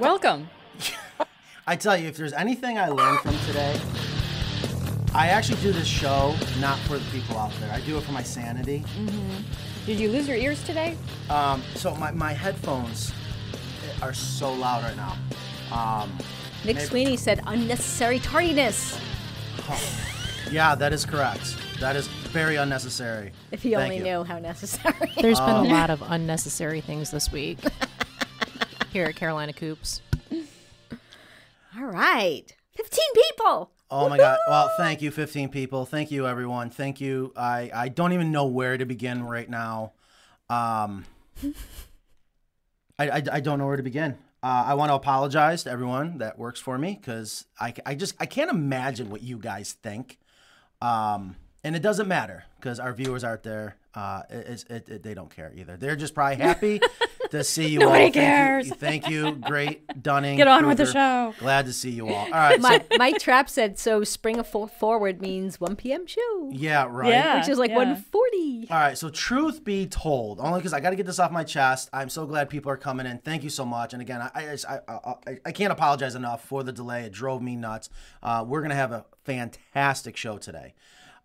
[0.00, 0.48] Welcome.
[1.66, 3.80] I tell you, if there's anything I learned from today,
[5.14, 7.70] I actually do this show not for the people out there.
[7.72, 8.84] I do it for my sanity.
[9.86, 10.96] Did you lose your ears today?
[11.28, 13.12] Um, so my, my headphones
[14.00, 15.16] are so loud right now.
[15.72, 16.18] Um,
[16.64, 18.98] Nick Maybe- Sweeney said unnecessary tardiness.
[20.50, 21.56] yeah, that is correct.
[21.80, 23.32] That is very unnecessary.
[23.50, 24.04] If he Thank only you.
[24.04, 25.12] knew how necessary.
[25.20, 27.58] There's been Um, a lot of unnecessary things this week
[28.92, 30.00] here at Carolina Coops.
[31.76, 32.44] All right.
[32.76, 33.70] 15 people.
[33.90, 34.38] Oh my God.
[34.48, 35.84] Well, thank you, 15 people.
[35.84, 36.70] Thank you, everyone.
[36.70, 37.32] Thank you.
[37.36, 39.92] I, I don't even know where to begin right now.
[40.48, 41.04] Um,
[42.98, 44.16] I, I, I don't know where to begin.
[44.42, 48.14] Uh, I want to apologize to everyone that works for me because I, I just
[48.18, 50.18] I can't imagine what you guys think.
[50.80, 55.14] Um, and it doesn't matter because our viewers out there, uh, it, it, it, they
[55.14, 55.76] don't care either.
[55.76, 56.80] They're just probably happy
[57.32, 58.10] to see you Nobody all.
[58.12, 58.68] Thank you- cares.
[58.74, 60.36] Thank you, great Dunning.
[60.36, 61.34] Get on with the show.
[61.38, 62.14] Glad to see you all.
[62.14, 62.54] All right.
[62.62, 64.04] so- My, Mike Trapp said so.
[64.04, 66.06] Spring a fo- forward means 1 p.m.
[66.06, 67.08] show, yeah, right.
[67.10, 67.38] Yeah.
[67.40, 67.76] which is like yeah.
[67.76, 68.68] 140.
[68.70, 71.44] All right, so truth be told, only because I got to get this off my
[71.44, 71.90] chest.
[71.92, 73.18] I'm so glad people are coming in.
[73.18, 73.92] Thank you so much.
[73.92, 77.04] And again, I I, I, I, I- I can't apologize enough for the delay.
[77.04, 77.90] It drove me nuts.
[78.22, 80.74] Uh, we're gonna have a fantastic show today.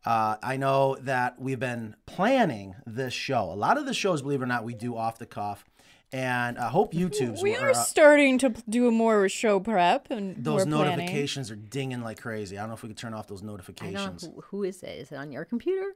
[0.05, 3.51] Uh, I know that we've been planning this show.
[3.51, 5.65] A lot of the shows, believe it or not, we do off the cuff,
[6.13, 10.09] and I hope YouTube's We were, are uh, starting to do a more show prep
[10.09, 10.97] and those we're planning.
[10.99, 12.57] notifications are dinging like crazy.
[12.57, 14.23] I don't know if we could turn off those I don't notifications.
[14.23, 14.97] know who, who is it.
[14.99, 15.93] Is it on your computer?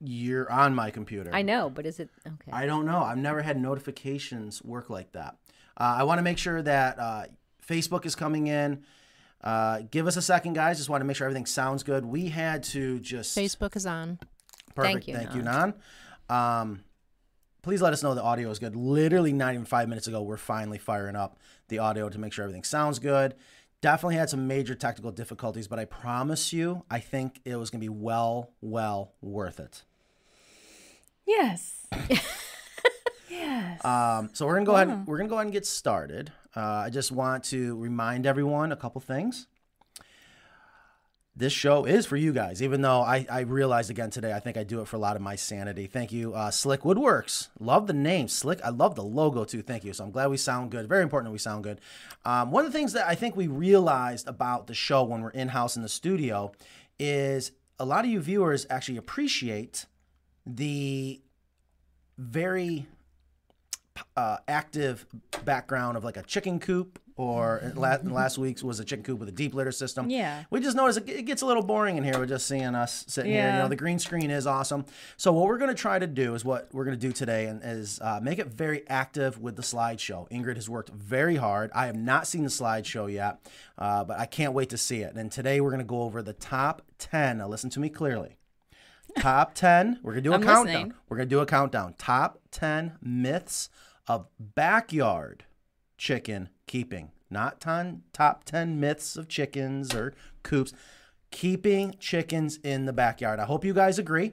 [0.00, 1.30] You're on my computer.
[1.32, 2.50] I know, but is it okay?
[2.52, 3.02] I don't know.
[3.02, 5.36] I've never had notifications work like that.
[5.76, 7.24] Uh, I want to make sure that uh,
[7.66, 8.82] Facebook is coming in.
[9.42, 10.78] Uh, give us a second, guys.
[10.78, 12.04] Just want to make sure everything sounds good.
[12.04, 14.18] We had to just Facebook is on.
[14.74, 14.92] perfect.
[14.92, 15.74] Thank you, Thank you, Nan.
[16.28, 16.84] Um,
[17.64, 18.76] please let us know the audio is good.
[18.76, 21.38] Literally, not even five minutes ago, we're finally firing up
[21.68, 23.34] the audio to make sure everything sounds good.
[23.80, 27.80] Definitely had some major technical difficulties, but I promise you, I think it was going
[27.80, 29.82] to be well, well worth it.
[31.26, 31.86] Yes.
[33.30, 33.82] yes.
[33.82, 35.06] Um, so we're gonna go ahead.
[35.06, 36.32] We're gonna go ahead and get started.
[36.54, 39.46] Uh, I just want to remind everyone a couple things.
[41.36, 44.56] This show is for you guys, even though I, I realized again today, I think
[44.56, 45.88] I do it for a lot of my sanity.
[45.88, 47.48] Thank you, uh, Slick Woodworks.
[47.58, 48.60] Love the name, Slick.
[48.64, 49.60] I love the logo too.
[49.60, 49.92] Thank you.
[49.92, 50.88] So I'm glad we sound good.
[50.88, 51.80] Very important that we sound good.
[52.24, 55.30] Um, one of the things that I think we realized about the show when we're
[55.30, 56.52] in house in the studio
[57.00, 57.50] is
[57.80, 59.86] a lot of you viewers actually appreciate
[60.46, 61.20] the
[62.16, 62.86] very
[64.16, 65.04] uh, active
[65.44, 69.28] background of like a chicken coop or la- last week's was a chicken coop with
[69.28, 70.10] a deep litter system.
[70.10, 70.44] Yeah.
[70.50, 73.04] We just noticed it, it gets a little boring in here with just seeing us
[73.06, 73.42] sitting here.
[73.42, 73.58] You Yeah.
[73.62, 74.84] know, the green screen is awesome.
[75.16, 77.46] So what we're going to try to do is what we're going to do today
[77.46, 80.28] and is uh, make it very active with the slideshow.
[80.30, 81.70] Ingrid has worked very hard.
[81.72, 83.38] I have not seen the slideshow yet,
[83.78, 85.14] uh, but I can't wait to see it.
[85.14, 87.38] And today we're going to go over the top 10.
[87.38, 88.36] Now listen to me clearly.
[89.18, 90.00] Top 10.
[90.02, 90.64] We're going to do a I'm countdown.
[90.74, 90.94] listening.
[91.08, 91.94] We're going to do a countdown.
[91.96, 93.70] Top 10 myths
[94.08, 95.44] of backyard
[95.96, 97.10] chicken keeping.
[97.30, 100.72] Not ton, top 10 myths of chickens or coops.
[101.30, 103.40] Keeping chickens in the backyard.
[103.40, 104.32] I hope you guys agree.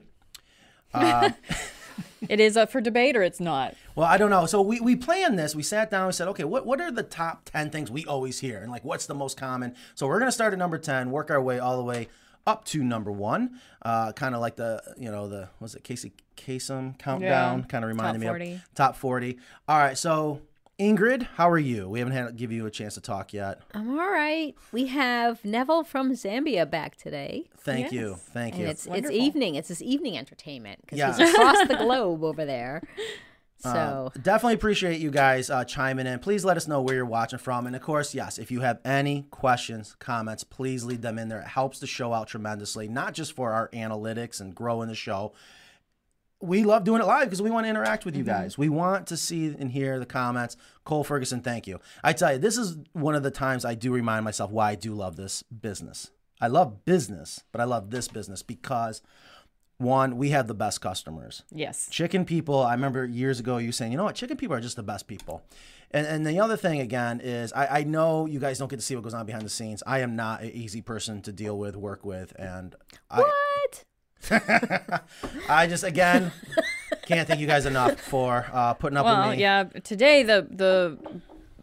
[2.28, 3.74] it is up for debate or it's not.
[3.94, 4.46] Well, I don't know.
[4.46, 5.54] So we, we planned this.
[5.54, 8.40] We sat down and said, okay, what, what are the top 10 things we always
[8.40, 8.58] hear?
[8.58, 9.74] And like, what's the most common?
[9.94, 12.08] So we're going to start at number 10, work our way all the way
[12.46, 13.60] up to number one.
[13.82, 17.60] Uh, kind of like the, you know, the, was it Casey Kasem countdown?
[17.60, 17.66] Yeah.
[17.66, 18.52] Kind of reminded Top me 40.
[18.52, 19.38] of top 40.
[19.68, 19.98] All right.
[19.98, 20.40] So
[20.82, 21.88] Ingrid, how are you?
[21.88, 23.60] We haven't had give you a chance to talk yet.
[23.72, 24.54] I'm all right.
[24.72, 27.44] We have Neville from Zambia back today.
[27.58, 28.10] Thank you.
[28.10, 28.20] Yes.
[28.32, 28.68] Thank And you.
[28.68, 29.54] it's it's evening.
[29.54, 31.16] It's this evening entertainment because Yeah.
[31.16, 32.82] he's across the globe over there.
[33.58, 36.18] So Definitely appreciate you guys uh, chiming in.
[36.18, 37.68] Please let us know where you're watching from.
[37.68, 41.38] And of course, yes, if you have any questions, comments, please leave them in there.
[41.42, 45.32] It helps the show out tremendously, not just for our analytics and growing the show.
[46.42, 48.42] We love doing it live because we want to interact with you mm-hmm.
[48.42, 48.58] guys.
[48.58, 50.56] We want to see and hear the comments.
[50.84, 51.80] Cole Ferguson, thank you.
[52.02, 54.74] I tell you, this is one of the times I do remind myself why I
[54.74, 56.10] do love this business.
[56.40, 59.00] I love business, but I love this business because
[59.82, 61.88] one, we have the best customers Yes.
[61.90, 64.76] chicken people i remember years ago you saying you know what chicken people are just
[64.76, 65.42] the best people
[65.90, 68.82] and, and the other thing again is I, I know you guys don't get to
[68.82, 71.58] see what goes on behind the scenes i am not an easy person to deal
[71.58, 72.76] with work with and
[73.10, 73.32] i what?
[75.48, 76.30] i just again
[77.06, 79.64] can't thank you guys enough for uh, putting up Well, with me yeah.
[79.82, 80.98] Today the the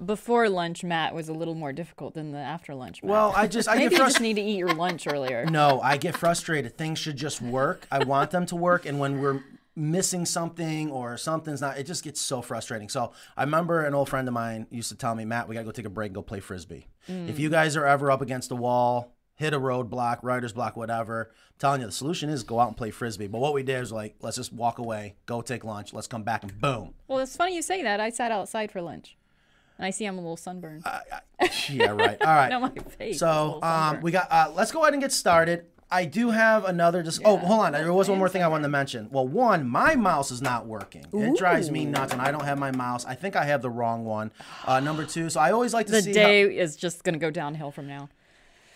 [0.06, 3.12] before lunch Matt was a little more difficult than the after lunch Matt.
[3.12, 5.46] Well, I just I maybe you just need to eat your lunch earlier.
[5.46, 6.78] No, I get frustrated.
[6.78, 7.88] Things should just work.
[7.92, 9.44] I want them to work, and when we're
[9.76, 12.90] missing something or something's not, it just gets so frustrating.
[12.90, 15.66] So I remember an old friend of mine used to tell me, Matt, we gotta
[15.66, 16.88] go take a break and go play frisbee.
[17.08, 21.31] If you guys are ever up against a wall, hit a roadblock, writer's block, whatever,
[21.31, 23.27] I'm telling you the solution is go out and play frisbee.
[23.27, 26.24] But what we did was like, let's just walk away, go take lunch, let's come
[26.24, 26.94] back, and boom.
[27.07, 28.01] Well, it's funny you say that.
[28.01, 29.15] I sat outside for lunch,
[29.77, 30.83] and I see I'm a little sunburned.
[31.69, 32.21] Yeah, right.
[32.21, 32.50] All right.
[32.50, 33.19] no, my face.
[33.19, 34.27] So um, we got.
[34.30, 35.65] Uh, let's go ahead and get started.
[35.89, 37.01] I do have another.
[37.01, 37.71] Just oh, hold on.
[37.71, 39.07] There was one more thing I wanted to mention.
[39.09, 41.06] Well, one, my mouse is not working.
[41.13, 43.06] It drives me nuts when I don't have my mouse.
[43.06, 44.31] I think I have the wrong one.
[44.68, 45.30] Uh, number two.
[45.30, 46.12] So I always like to the see.
[46.12, 48.09] The day is just gonna go downhill from now.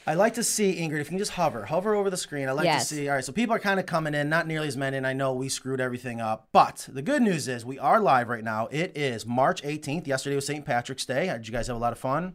[0.05, 0.99] I like to see Ingrid.
[0.99, 2.49] If you can just hover, hover over the screen.
[2.49, 2.89] I like Yes.
[2.89, 3.07] to see.
[3.07, 3.23] All right.
[3.23, 4.27] So people are kind of coming in.
[4.29, 4.97] Not nearly as many.
[4.97, 6.49] And I know we screwed everything up.
[6.51, 8.67] But the good news is we are live right now.
[8.71, 10.05] It is March 18th.
[10.05, 10.65] Yesterday was St.
[10.65, 11.29] Patrick's Day.
[11.29, 12.33] Uh, did you guys have a lot of fun?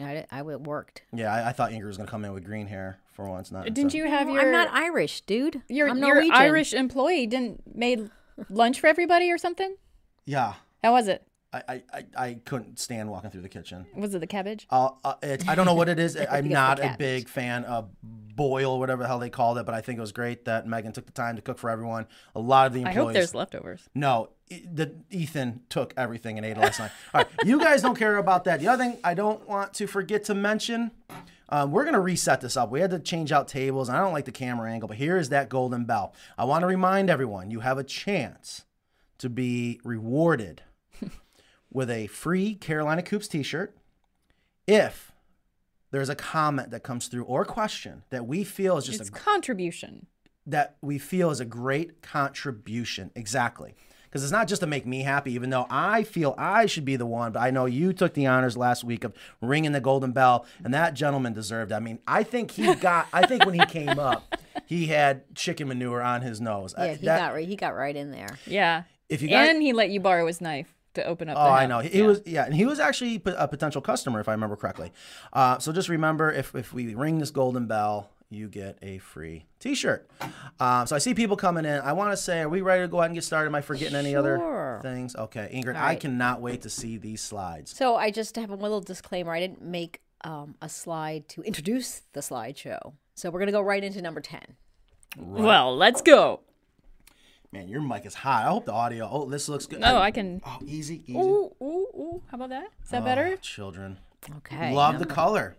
[0.00, 1.02] I, I it worked.
[1.12, 3.50] Yeah, I, I thought Ingrid was gonna come in with green hair for once.
[3.50, 5.62] Not uh, Didn't you have your I'm not Irish, dude.
[5.68, 8.10] your, I'm your Irish employee didn't made
[8.48, 9.76] lunch for everybody or something?
[10.24, 10.54] Yeah.
[10.84, 11.26] How was it?
[11.52, 13.86] I, I, I, couldn't stand walking through the kitchen.
[13.96, 14.66] Was it the cabbage?
[14.70, 16.14] Uh, uh, it's, I don't know what it is.
[16.30, 19.80] I'm not a big fan of boil, whatever the hell they called it, but I
[19.80, 22.06] think it was great that Megan took the time to cook for everyone.
[22.34, 22.96] A lot of the employees.
[22.96, 23.88] I hope there's leftovers.
[23.94, 26.90] No, the Ethan took everything and ate it last night.
[27.14, 28.60] All right, you guys don't care about that.
[28.60, 30.90] The other thing I don't want to forget to mention,
[31.48, 32.70] um, we're gonna reset this up.
[32.70, 35.16] We had to change out tables, and I don't like the camera angle, but here
[35.16, 36.14] is that golden bell.
[36.36, 38.66] I want to remind everyone: you have a chance
[39.16, 40.62] to be rewarded
[41.72, 43.76] with a free Carolina Coops T-shirt
[44.66, 45.12] if
[45.90, 49.12] there's a comment that comes through or question that we feel is just It's a
[49.12, 50.06] contribution.
[50.46, 53.10] that we feel is a great contribution.
[53.14, 53.74] Exactly.
[54.04, 56.96] Because it's not just to make me happy, even though I feel I should be
[56.96, 59.12] the one, but I know you took the honors last week of
[59.42, 61.74] ringing the golden bell, and that gentleman deserved it.
[61.74, 64.34] I mean, I think he got, I think when he came up,
[64.64, 66.74] he had chicken manure on his nose.
[66.78, 67.46] Yeah, Uh, he that- got right.
[67.46, 68.38] He got right in there.
[68.46, 68.84] Yeah.
[69.10, 71.36] If you guys- and he let you borrow his knife to open up.
[71.38, 71.80] Oh, the I know.
[71.80, 72.06] He, he Yeah.
[72.06, 74.92] was, yeah, and he was actually a potential customer, if I remember correctly.
[75.32, 79.46] Uh, so just remember, if if we ring this golden bell, you get a free
[79.58, 80.08] T-shirt.
[80.60, 81.80] Um, so I see people coming in.
[81.80, 83.46] I want to say, are we ready to go ahead and get started?
[83.48, 84.80] Am I forgetting any other Sure.
[84.82, 85.16] things?
[85.16, 87.74] Okay, Ingrid, I cannot wait to see these slides.
[87.74, 89.32] So I just have a little disclaimer.
[89.32, 92.92] I didn't make um, a slide to introduce the slideshow.
[93.14, 94.56] So we're gonna go right into number ten.
[95.16, 96.40] Well, let's go.
[97.52, 98.44] Man, your mic is hot.
[98.44, 99.08] I hope the audio.
[99.10, 99.80] Oh, this looks good.
[99.82, 100.42] Oh, I can.
[100.44, 101.18] Oh, easy, easy.
[101.18, 102.22] Ooh, ooh, ooh.
[102.30, 102.68] How about that?
[102.84, 103.36] Is that Oh, better?
[103.38, 103.98] children,
[104.38, 104.74] Okay.
[104.74, 105.56] love the color.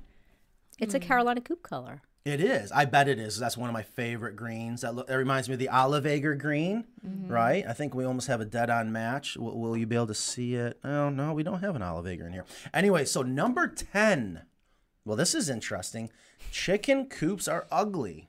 [0.78, 0.98] It's Hmm.
[0.98, 2.02] a Carolina Coop color.
[2.26, 2.72] It is.
[2.72, 3.40] I bet it is.
[3.40, 4.82] That's one of my favorite greens.
[4.82, 7.28] That, look, that reminds me of the Olive Acre green, Mm-hmm.
[7.32, 7.66] right?
[7.68, 9.36] I think we almost have a dead-on match.
[9.36, 10.78] Will, will you be able to see it?
[10.84, 12.46] Oh no, we don't have an Olive Acre in here.
[12.74, 14.44] Anyway, so number ten.
[15.06, 16.12] Well, this is interesting.
[16.52, 18.29] Chicken coops are ugly.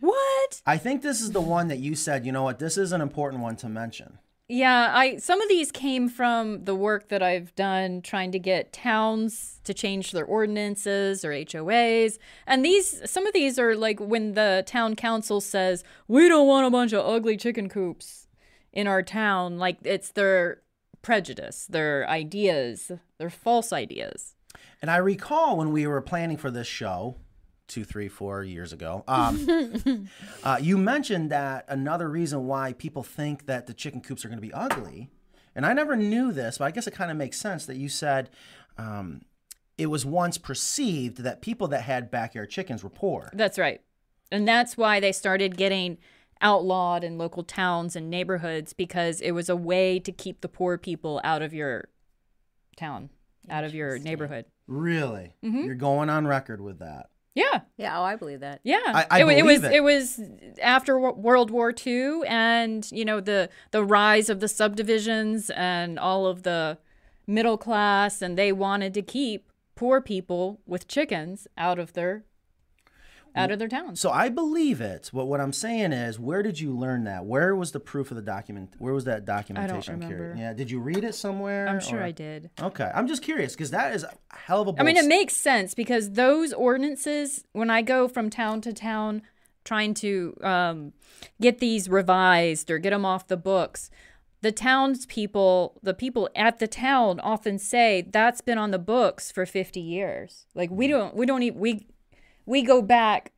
[0.00, 0.62] What?
[0.66, 2.26] I think this is the one that you said.
[2.26, 2.58] You know what?
[2.58, 4.18] This is an important one to mention.
[4.50, 8.72] Yeah, I some of these came from the work that I've done trying to get
[8.72, 12.18] towns to change their ordinances or HOAs.
[12.46, 16.66] And these some of these are like when the town council says, "We don't want
[16.66, 18.26] a bunch of ugly chicken coops
[18.72, 20.62] in our town." Like it's their
[21.02, 24.34] prejudice, their ideas, their false ideas.
[24.80, 27.16] And I recall when we were planning for this show,
[27.68, 30.08] two, three, four years ago, um,
[30.42, 34.38] uh, you mentioned that another reason why people think that the chicken coops are going
[34.38, 35.10] to be ugly,
[35.54, 37.88] and I never knew this, but I guess it kind of makes sense that you
[37.88, 38.30] said
[38.76, 39.22] um,
[39.76, 43.30] it was once perceived that people that had backyard chickens were poor.
[43.32, 43.80] That's right.
[44.30, 45.98] And that's why they started getting
[46.40, 50.78] outlawed in local towns and neighborhoods because it was a way to keep the poor
[50.78, 51.88] people out of your
[52.76, 53.10] town,
[53.48, 54.44] out of your neighborhood.
[54.66, 55.34] Really?
[55.44, 55.64] Mm-hmm.
[55.64, 57.10] You're going on record with that.
[57.38, 57.60] Yeah.
[57.76, 57.98] Yeah.
[57.98, 58.60] Oh, I believe that.
[58.64, 59.72] Yeah, I- I it, wa- it believe was it.
[59.78, 60.20] it was
[60.62, 66.26] after World War II, and you know the the rise of the subdivisions and all
[66.26, 66.78] of the
[67.26, 72.24] middle class, and they wanted to keep poor people with chickens out of their
[73.38, 74.00] out of their towns.
[74.00, 75.10] So I believe it.
[75.12, 77.24] But what I'm saying is, where did you learn that?
[77.24, 78.74] Where was the proof of the document?
[78.78, 79.94] Where was that documentation?
[79.94, 80.20] I'm curious.
[80.20, 80.40] remember.
[80.40, 80.52] Yeah.
[80.54, 81.68] Did you read it somewhere?
[81.68, 82.50] I'm sure or- I did.
[82.60, 84.80] Okay, I'm just curious because that is a hell of a.
[84.80, 89.22] I mean, it makes sense because those ordinances, when I go from town to town
[89.64, 90.92] trying to um,
[91.40, 93.90] get these revised or get them off the books,
[94.40, 99.44] the townspeople, the people at the town often say that's been on the books for
[99.44, 100.46] 50 years.
[100.54, 101.86] Like we don't, we don't even, we,
[102.48, 103.32] we go back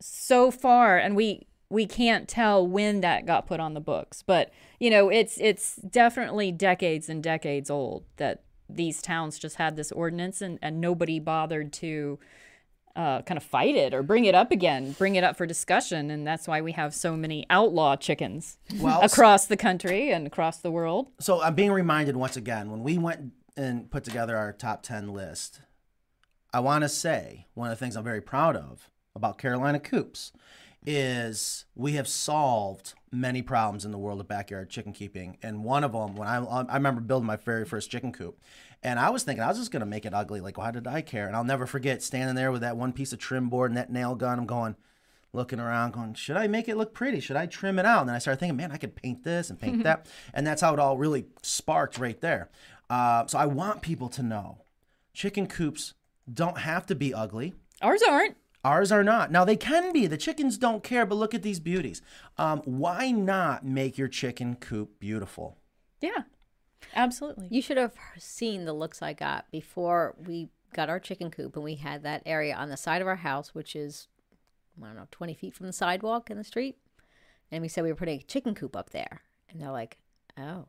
[0.00, 4.50] so far and we, we can't tell when that got put on the books, but
[4.80, 9.92] you know, it's, it's definitely decades and decades old that these towns just had this
[9.92, 12.18] ordinance and, and nobody bothered to
[12.96, 16.10] uh, kind of fight it or bring it up again, bring it up for discussion.
[16.10, 20.58] And that's why we have so many outlaw chickens Well, across the country and across
[20.58, 21.08] the world.
[21.20, 25.08] So I'm being reminded once again when we went and put together our top 10
[25.08, 25.60] list,
[26.54, 30.30] I want to say one of the things I'm very proud of about Carolina Coops
[30.86, 35.36] is we have solved many problems in the world of backyard chicken keeping.
[35.42, 38.38] And one of them, when I, I remember building my very first chicken coop,
[38.84, 40.40] and I was thinking I was just going to make it ugly.
[40.40, 41.26] Like, why did I care?
[41.26, 43.90] And I'll never forget standing there with that one piece of trim board and that
[43.90, 44.38] nail gun.
[44.38, 44.76] I'm going,
[45.32, 47.18] looking around, going, should I make it look pretty?
[47.18, 48.02] Should I trim it out?
[48.02, 50.06] And then I started thinking, man, I could paint this and paint that.
[50.32, 52.48] And that's how it all really sparked right there.
[52.88, 54.58] Uh, so I want people to know
[55.14, 55.94] chicken coops
[56.32, 57.54] don't have to be ugly.
[57.82, 58.36] Ours aren't.
[58.64, 59.30] Ours are not.
[59.30, 60.06] Now they can be.
[60.06, 62.00] The chickens don't care, but look at these beauties.
[62.38, 65.58] Um, why not make your chicken coop beautiful?
[66.00, 66.22] Yeah,
[66.94, 67.48] absolutely.
[67.50, 71.64] You should have seen the looks I got before we got our chicken coop and
[71.64, 74.08] we had that area on the side of our house, which is,
[74.82, 76.76] I don't know, 20 feet from the sidewalk in the street.
[77.50, 79.22] And we said we were putting a chicken coop up there.
[79.50, 79.98] And they're like,
[80.38, 80.66] oh.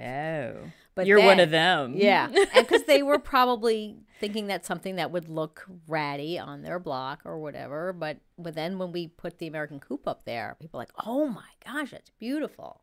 [0.00, 1.94] Oh, But you're one of them.
[1.96, 2.28] Yeah.
[2.54, 7.38] Because they were probably thinking that's something that would look ratty on their block or
[7.38, 7.92] whatever.
[7.92, 11.48] But, but then when we put the American coop up there, people like, oh my
[11.64, 12.80] gosh, it's beautiful.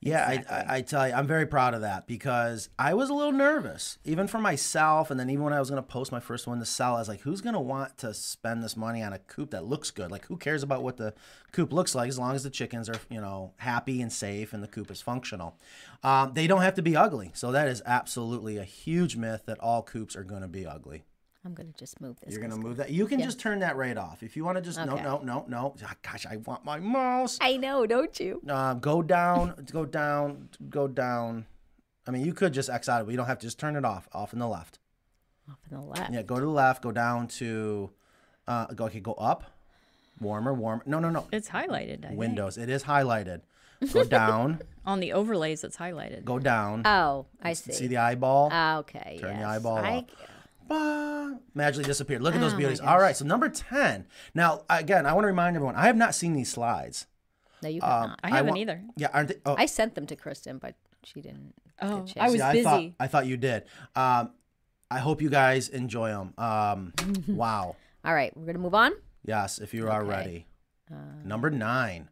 [0.00, 3.14] Yeah, I, I, I tell you, I'm very proud of that because I was a
[3.14, 5.10] little nervous, even for myself.
[5.10, 7.00] And then even when I was going to post my first one to sell, I
[7.00, 9.90] was like, who's going to want to spend this money on a coop that looks
[9.90, 10.12] good?
[10.12, 11.14] Like, who cares about what the
[11.50, 14.62] coop looks like as long as the chickens are, you know, happy and safe and
[14.62, 15.58] the coop is functional?
[16.04, 17.32] Um, they don't have to be ugly.
[17.34, 21.02] So that is absolutely a huge myth that all coops are going to be ugly.
[21.44, 22.32] I'm going to just move this.
[22.32, 22.90] You're going to move that.
[22.90, 24.22] You can just turn that right off.
[24.22, 25.02] If you want to just, no, Okay.
[25.02, 25.74] no, no, no.
[25.84, 27.38] Ah, Gosh, I want my mouse.
[27.40, 28.42] I know, don't you?
[28.48, 31.46] Uh, go down, go down, go down.
[32.06, 33.04] I mean, you could just X out it.
[33.04, 34.78] but You don't have to just turn it off, off in the left.
[35.48, 36.12] Off in the left.
[36.12, 37.90] Yeah, go to the left, go down to,
[38.46, 39.44] uh, go okay, go up,
[40.20, 40.82] warmer, warmer.
[40.86, 41.28] No, no, no.
[41.32, 42.04] It's highlighted.
[42.04, 42.18] I think.
[42.18, 42.58] Windows.
[42.58, 43.42] It is highlighted.
[43.92, 45.62] Go down, on the overlays.
[45.62, 46.24] It's highlighted.
[46.24, 46.82] go down.
[46.84, 47.72] Oh, I see.
[47.72, 48.48] See the eyeball?
[48.52, 49.18] Ah, okay.
[49.20, 50.10] Turn the eyeball I, up.
[51.54, 52.22] Magically disappeared.
[52.22, 52.80] Look at those Oh beauties.
[52.80, 54.06] All right, so number ten.
[54.34, 57.06] Now, again, I want to remind everyone, I have not seen these slides.
[57.62, 58.20] No, you have Um, not.
[58.22, 58.82] I haven't either.
[58.96, 59.36] Yeah, aren't they?
[59.44, 61.54] Oh, I sent them to Kristen, but she didn't.
[61.80, 62.06] Oh.
[62.18, 62.94] I was See, I thought, busy.
[63.00, 63.64] I thought you did.
[63.96, 64.30] Um,
[64.90, 66.34] I hope you guys enjoy them.
[66.38, 66.92] Um,
[67.28, 67.76] wow.
[68.04, 68.92] All right, we're gonna move on.
[69.24, 70.10] Yes, if you are Okay.
[70.10, 70.46] ready.
[71.24, 72.08] number nine,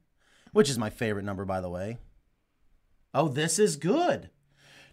[0.52, 1.96] which is my favorite number, by the way.
[3.14, 4.28] Oh, this is good.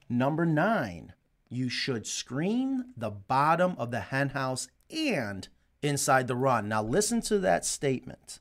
[0.07, 1.13] Number nine,
[1.55, 5.47] you should screen the bottom of the hen house and
[5.81, 6.67] inside the run.
[6.67, 8.39] Now, listen to that statement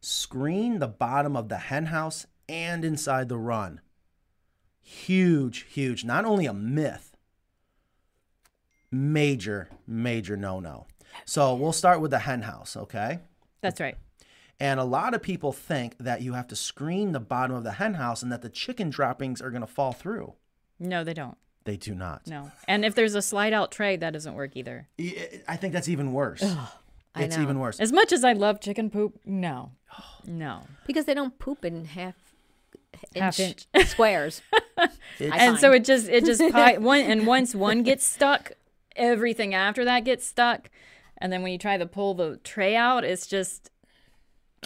[0.00, 3.80] screen the bottom of the hen house and inside the run.
[4.82, 6.04] Huge, huge.
[6.04, 7.16] Not only a myth,
[8.90, 10.86] major, major no no.
[11.24, 13.20] So we'll start with the hen house, okay?
[13.62, 13.96] That's right.
[14.60, 17.72] And a lot of people think that you have to screen the bottom of the
[17.72, 20.34] hen house and that the chicken droppings are going to fall through.
[20.78, 21.38] No, they don't.
[21.64, 22.26] They do not.
[22.26, 22.52] No.
[22.68, 24.88] And if there's a slide out tray, that doesn't work either.
[24.98, 26.42] I eh, I think that's even worse.
[27.14, 27.42] I it's know.
[27.42, 27.80] even worse.
[27.80, 29.72] As much as I love chicken poop, no.
[30.26, 30.62] No.
[30.86, 32.14] Because they don't poop in half
[33.14, 34.42] Half inch, squares.
[35.20, 38.52] And so it just it just pi- one and once one gets stuck,
[38.96, 40.70] everything after that gets stuck.
[41.18, 43.70] And then when you try to pull the tray out, it's just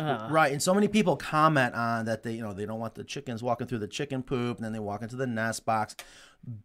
[0.01, 3.05] Right, and so many people comment on that they, you know, they don't want the
[3.05, 5.97] chickens walking through the chicken poop, and then they walk into the nest box.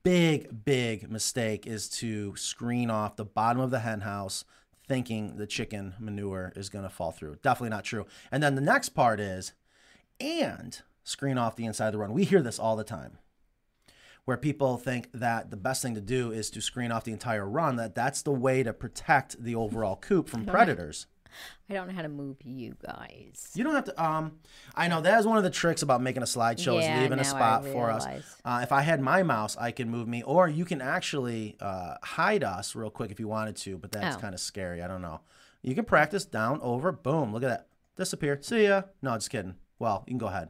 [0.04, 4.46] Big, big mistake is to screen off the bottom of the hen house,
[4.88, 7.36] thinking the chicken manure is going to fall through.
[7.42, 8.06] Definitely not true.
[8.32, 9.54] And then the next part is,
[10.22, 12.13] and screen off the inside of the run.
[12.13, 13.18] We hear this all the time,
[14.24, 17.46] where people think that the best thing to do is to screen off the entire
[17.46, 17.75] run.
[17.75, 21.08] That that's the way to protect the overall coop from predators.
[21.70, 23.52] I don't know how to move you guys.
[23.56, 24.04] You don't have to.
[24.04, 24.40] Um,
[24.75, 27.20] I know that is one of the tricks about making a slideshow Yeah, is leaving
[27.20, 28.06] a spot for us.
[28.46, 31.96] Uh, if I had my mouse, I can move me, or you can actually uh,
[32.04, 33.78] hide us real quick if you wanted to.
[33.78, 34.20] But that's Oh.
[34.20, 34.82] kind of scary.
[34.82, 35.22] I don't know.
[35.62, 37.32] You can practice down, over, boom.
[37.34, 37.68] Look at that.
[37.96, 38.38] Disappear.
[38.42, 38.84] See ya.
[39.02, 39.56] No, just kidding.
[39.80, 40.50] Well, you can go ahead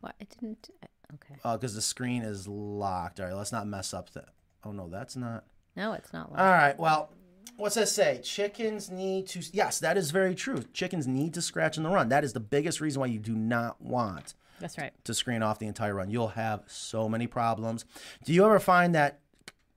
[0.00, 0.14] What?
[0.20, 0.70] I didn't.
[1.14, 1.36] Okay.
[1.44, 3.18] Oh, because the screen is locked.
[3.20, 4.28] All right, let's not mess up that.
[4.64, 5.44] Oh no, that's not.
[5.76, 6.30] No, it's not.
[6.30, 6.40] locked.
[6.42, 6.78] All right.
[6.78, 7.10] Well,
[7.56, 8.20] what's that say?
[8.22, 9.42] Chickens need to.
[9.52, 10.62] Yes, that is very true.
[10.72, 12.08] Chickens need to scratch in the run.
[12.08, 14.92] That is the biggest reason why you do not want that's right.
[15.04, 16.10] to screen off the entire run.
[16.10, 17.84] You'll have so many problems.
[18.24, 19.20] Do you ever find that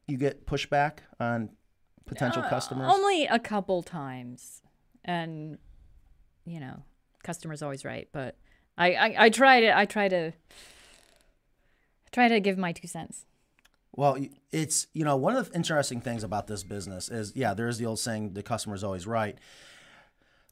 [0.07, 1.49] you get pushback on
[2.05, 2.91] potential uh, customers?
[2.91, 4.61] Only a couple times.
[5.03, 5.57] And
[6.45, 6.83] you know,
[7.23, 8.35] customer's always right, but
[8.77, 10.31] I, I, I try to I try to
[12.11, 13.25] try to give my two cents.
[13.95, 14.17] Well,
[14.51, 17.77] it's you know one of the interesting things about this business is yeah, there is
[17.77, 19.37] the old saying the customer's always right.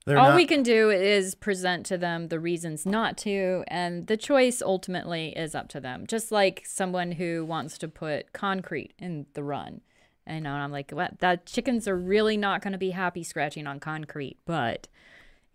[0.05, 4.07] They're All not- we can do is present to them the reasons not to, and
[4.07, 6.07] the choice ultimately is up to them.
[6.07, 9.81] Just like someone who wants to put concrete in the run.
[10.25, 11.19] And I'm like, what?
[11.19, 14.87] That chickens are really not going to be happy scratching on concrete, but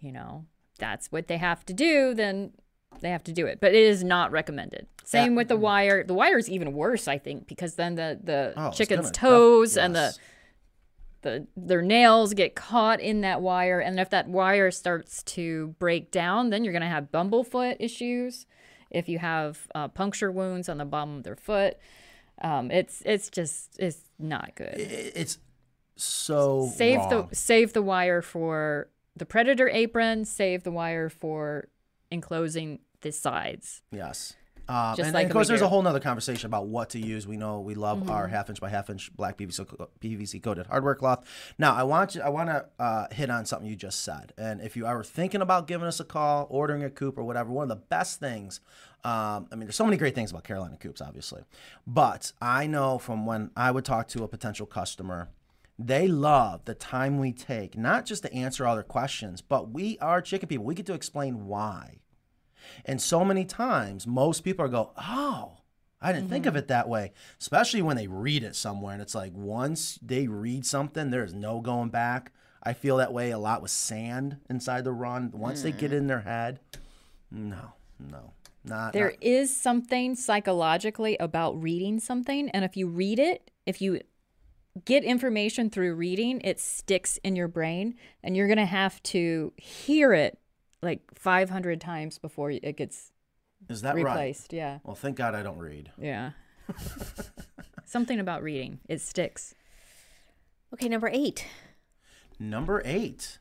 [0.00, 0.44] you know,
[0.78, 2.14] that's what they have to do.
[2.14, 2.52] Then
[3.00, 4.86] they have to do it, but it is not recommended.
[5.04, 5.36] Same Yeah.
[5.38, 6.02] with the wire.
[6.04, 9.76] The wire is even worse, I think, because then the the Oh, chicken's gonna toes
[9.76, 10.16] and the
[11.22, 16.10] the their nails get caught in that wire and if that wire starts to break
[16.10, 18.44] down then you're going to have bumblefoot issues
[18.90, 21.78] if you have uh, puncture wounds on the bottom of their foot
[22.42, 25.38] um, it's it's just it's not good it's
[25.96, 27.28] so save wrong.
[27.30, 31.68] the save the wire for the predator apron save the wire for
[32.14, 34.34] enclosing the sides Yes.
[34.66, 35.66] Um, and, like and of course, there's do.
[35.66, 37.26] a whole nother conversation about what to use.
[37.26, 38.34] We know we love our Mm-hmm.
[38.34, 39.60] half inch by half inch black PVC,
[40.00, 41.26] PVC coated hardware cloth.
[41.58, 44.32] Now, I want you, I want to uh, hit on something you just said.
[44.38, 47.50] And if you are thinking about giving us a call, ordering a coop or whatever,
[47.50, 48.60] one of the best things.
[49.04, 51.42] Um, I mean, there's so many great things about Carolina coops, obviously,
[51.86, 55.28] but I know from when I would talk to a potential customer.
[55.78, 59.98] They love the time we take, not just to answer all their questions, but we
[59.98, 60.64] are chicken people.
[60.64, 61.98] We get to explain why.
[62.84, 65.58] And so many times, most people are go, "Oh,
[66.00, 66.58] I didn't think of mm-hmm.
[66.58, 70.66] it that way." Especially when they read it somewhere, and it's like once they read
[70.66, 72.32] something, there's no going back.
[72.62, 75.30] I feel that way a lot with sand inside the run.
[75.34, 75.98] Once they get mm.
[75.98, 76.60] in their head,
[77.30, 78.32] no, no,
[78.64, 78.92] not.
[78.92, 84.00] There not- is something psychologically about reading something, and if you read it, if you
[84.84, 90.12] get information through reading, it sticks in your brain, and you're gonna have to hear
[90.12, 90.38] it
[90.84, 93.10] like 500 times before it gets
[93.68, 94.04] is that right?
[94.04, 94.52] replaced.
[94.52, 95.90] Yeah, Well, thank God I don't read.
[95.98, 96.32] yeah.
[97.84, 99.54] something about reading it sticks.
[100.72, 101.46] Okay, number eight.
[102.38, 103.38] Number eight,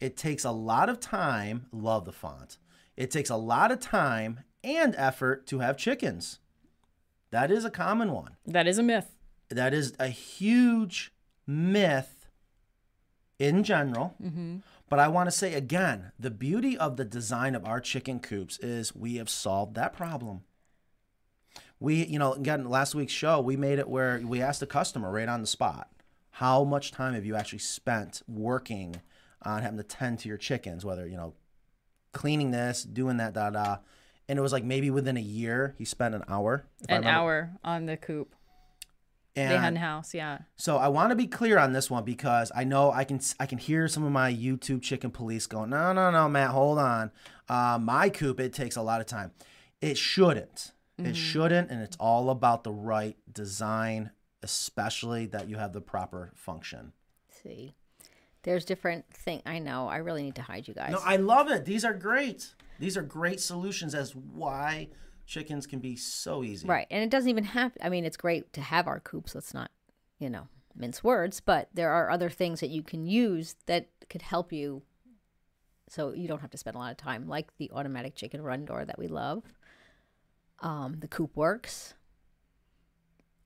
[0.00, 1.66] it takes a lot of time.
[1.72, 2.58] Love the font.
[2.96, 6.40] It takes a lot of time and effort to have chickens.
[7.30, 8.36] That is a common one.
[8.46, 9.14] That is a myth.
[9.48, 11.12] That is a huge
[11.46, 12.26] myth
[13.38, 14.14] in general.
[14.22, 14.56] Mm-hmm.
[14.88, 18.58] But I want to say again the beauty of the design of our chicken coops
[18.58, 20.42] is we have solved that problem.
[21.80, 25.12] We, you know, again, last week's show, we made it where we asked the customer
[25.12, 25.88] right on the spot,
[26.30, 28.96] how much time have you actually spent working
[29.42, 31.34] on having to tend to your chickens, whether, you know,
[32.12, 33.76] cleaning this, doing that, da da.
[34.28, 36.66] And it was like maybe within a year, he spent an hour.
[36.88, 38.34] An hour on the coop,
[39.38, 40.14] And the hen house.
[40.14, 40.38] Yeah.
[40.56, 43.46] so I want to be clear on this one because I know I can I
[43.46, 47.10] can hear some of my YouTube chicken police going, no, no, no, Matt, hold on.
[47.48, 49.32] Uh, my coop, it takes a lot of time.
[49.80, 50.72] It shouldn't.
[51.00, 54.10] It shouldn't, and it's all about the right design,
[54.42, 56.92] especially that you have the proper function.
[57.30, 57.74] see,
[58.42, 59.40] there's different thing.
[59.46, 59.86] I know.
[59.86, 60.90] I really need to hide you guys.
[60.90, 61.64] No, I love it.
[61.64, 62.52] These are great.
[62.80, 64.88] These are great solutions as why
[65.28, 66.66] chickens can be so easy.
[66.66, 66.86] Right.
[66.90, 69.34] And it doesn't even have, I mean, it's great to have our coops.
[69.34, 69.70] Let's not,
[70.18, 74.22] you know, mince words, but there are other things that you can use that could
[74.22, 74.82] help you
[75.90, 78.64] so you don't have to spend a lot of time, like the automatic chicken run
[78.64, 79.42] door that we love,
[80.60, 81.94] um, the coop works,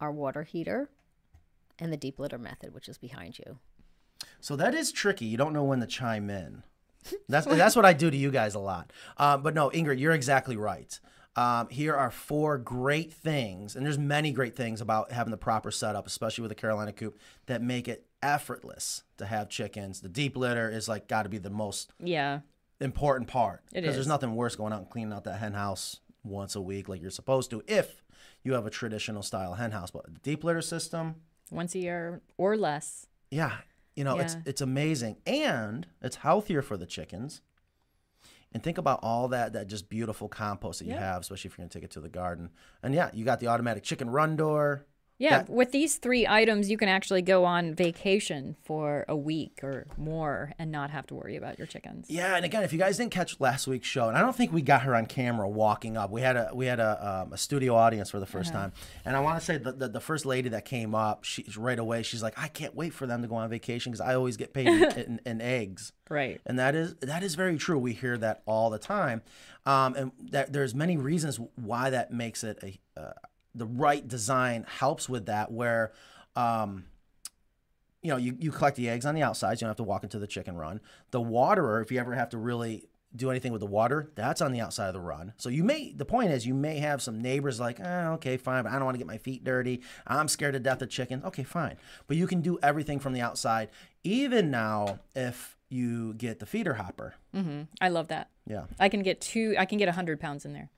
[0.00, 0.90] our water heater,
[1.78, 3.58] and the deep litter method, which is behind you.
[4.40, 5.24] So that is tricky.
[5.24, 6.62] You don't know when to chime in.
[7.28, 8.92] That's that's what I do to you guys a lot.
[9.16, 11.00] Um, but no, Ingrid, you're exactly right.
[11.34, 15.70] Um, here are four great things, and there's many great things about having the proper
[15.70, 20.00] setup, especially with the Carolina coop, that make it effortless to have chickens.
[20.02, 22.40] The deep litter is like got to be the most Yeah.
[22.80, 26.00] important part It because there's nothing worse going out and cleaning out that hen house
[26.24, 28.02] once a week like you're supposed to if
[28.44, 29.90] you have a traditional style hen house.
[29.90, 31.16] But the deep litter system,
[31.50, 33.06] Once a year or less.
[33.30, 33.56] yeah,
[33.96, 37.40] you know, it's it's amazing and it's healthier for the chickens.
[38.54, 41.00] And think about all that that just beautiful compost that you Yeah.
[41.00, 42.50] have, especially if you're gonna take it to the garden.
[42.82, 44.84] And yeah, you got the automatic chicken run door.
[45.22, 49.60] Yeah, That- with these three items, you can actually go on vacation for a week
[49.62, 52.06] or more and not have to worry about your chickens.
[52.10, 54.52] Yeah, and again, if you guys didn't catch last week's show, and I don't think
[54.52, 56.10] we got her on camera walking up.
[56.10, 58.58] We had a we had a, um, a studio audience for the 1st Uh-huh.
[58.62, 58.72] time,
[59.04, 61.78] and I want to say the, the the first lady that came up, she's right
[61.78, 64.36] away, she's like, I can't wait for them to go on vacation because I always
[64.36, 65.92] get paid in, in, in eggs.
[66.10, 66.40] Right.
[66.44, 67.78] and that is that is very true.
[67.78, 69.22] We hear that all the time,
[69.66, 73.12] um, and that there's many reasons why that makes it a uh,
[73.54, 75.52] the right design helps with that.
[75.52, 75.92] Where,
[76.36, 76.84] um,
[78.02, 79.82] you know, you, you collect the eggs on the outside, so you don't have to
[79.84, 80.80] walk into the chicken run.
[81.10, 84.52] The waterer, if you ever have to really do anything with the water, that's on
[84.52, 85.34] the outside of the run.
[85.36, 88.64] So you may the point is you may have some neighbors like, eh, okay, fine,
[88.64, 89.82] but I don't want to get my feet dirty.
[90.06, 91.24] I'm scared to death of chickens.
[91.24, 91.76] Okay, fine.
[92.06, 93.68] But you can do everything from the outside.
[94.02, 97.14] Even now, if you get the feeder hopper.
[97.80, 98.28] I love that.
[98.46, 98.64] Yeah.
[98.78, 99.54] I can get two.
[99.58, 100.70] I can get hundred pounds in there.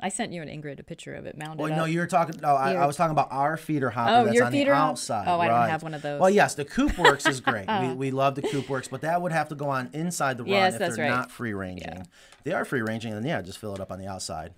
[0.00, 1.78] I sent you and Ingrid a picture of it mounted Well, up.
[1.78, 2.40] no, you're talking.
[2.42, 4.12] No, I, I was talking about our feeder hopper.
[4.12, 5.24] Oh, that's your on feeder the outside.
[5.28, 6.20] Oh, I don't have one of those.
[6.20, 7.66] Well, yes, the Coop Works is great.
[7.68, 10.42] we, we love the Coop Works, but that would have to go on inside the
[10.42, 11.14] run Yes, if that's they're right.
[11.16, 11.88] not free ranging.
[11.88, 12.02] Yeah.
[12.42, 14.52] They are free ranging, and yeah, just fill it up on the outside.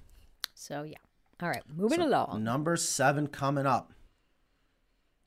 [0.54, 0.96] So yeah.
[1.42, 2.42] All right, moving along.
[2.42, 3.92] Number seven coming up.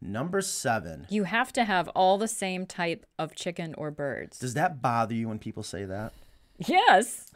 [0.01, 1.05] Number seven.
[1.09, 4.39] you have to have all the same type of chicken or birds.
[4.39, 6.13] Does that bother you when people say that?
[6.57, 7.28] Yes.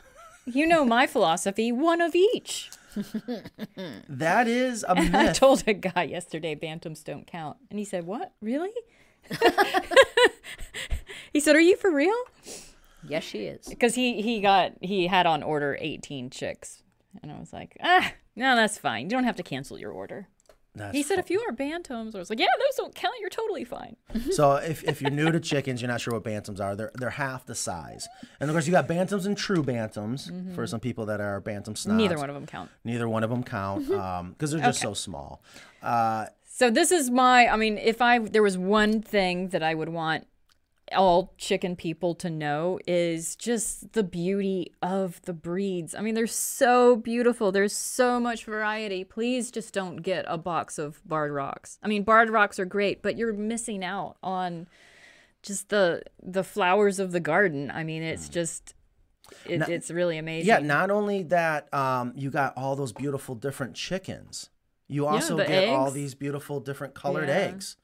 [0.46, 2.70] You know my philosophy, one of each.
[4.08, 5.36] That is a I myth.
[5.36, 7.58] told a guy yesterday bantams don't count.
[7.70, 8.34] And he said, What?
[8.42, 8.70] Really?
[11.34, 12.16] he said, Are you for real?
[13.08, 13.66] Yes, she is.
[13.68, 16.84] Because he, he got he had on order eighteen chicks.
[17.22, 19.04] And I was like, ah, no, that's fine.
[19.04, 20.28] You don't have to cancel your order.
[20.76, 23.14] That's He said, if you are bantams, I was like, yeah, those don't count.
[23.20, 23.96] You're totally fine.
[24.32, 26.76] So if, if you're new to chickens, you're not sure what bantams are.
[26.76, 28.08] They're they're half the size,
[28.40, 31.76] and of course you got bantams and true bantams for some people that are bantam
[31.76, 31.94] snobs.
[31.94, 31.98] Mm-hmm.
[31.98, 32.72] Neither one of them count.
[32.84, 35.42] Neither one of them count because they're just so small.
[35.82, 39.74] Uh, So this is my I mean, if I there was one thing that I
[39.76, 40.26] would want
[40.92, 45.96] all chicken people to know is just the beauty of the breeds.
[45.96, 47.52] I mean, they're so beautiful.
[47.52, 49.04] There's so much variety.
[49.04, 51.80] Please just don't get a box of barred rocks.
[51.82, 54.68] I mean, barred rocks are great, but you're missing out on
[55.42, 57.72] just the the flowers of the garden.
[57.72, 58.76] I mean, it's just
[59.46, 60.48] it, it's really amazing.
[60.48, 64.50] yeah, not only that, um, you got all those beautiful different chickens.
[64.88, 67.36] You also the get all these beautiful different colored Yeah.
[67.36, 67.78] eggs.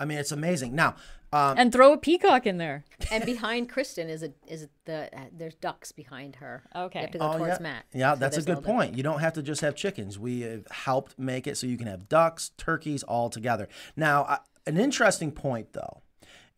[0.00, 0.74] I mean, it's amazing.
[0.74, 0.96] Now,
[1.34, 2.84] um, and throw a peacock in there.
[3.10, 6.62] And behind Kristen is a is the uh, there's ducks behind her.
[6.74, 7.00] Okay.
[7.00, 7.62] You have to go Oh, towards yeah.
[7.62, 7.84] Matt.
[7.92, 8.96] Yeah, So that's a good little- point.
[8.96, 10.18] You don't have to just have chickens.
[10.18, 13.68] We have helped make it so you can have ducks, turkeys all together.
[13.96, 16.00] Now, I- an interesting point though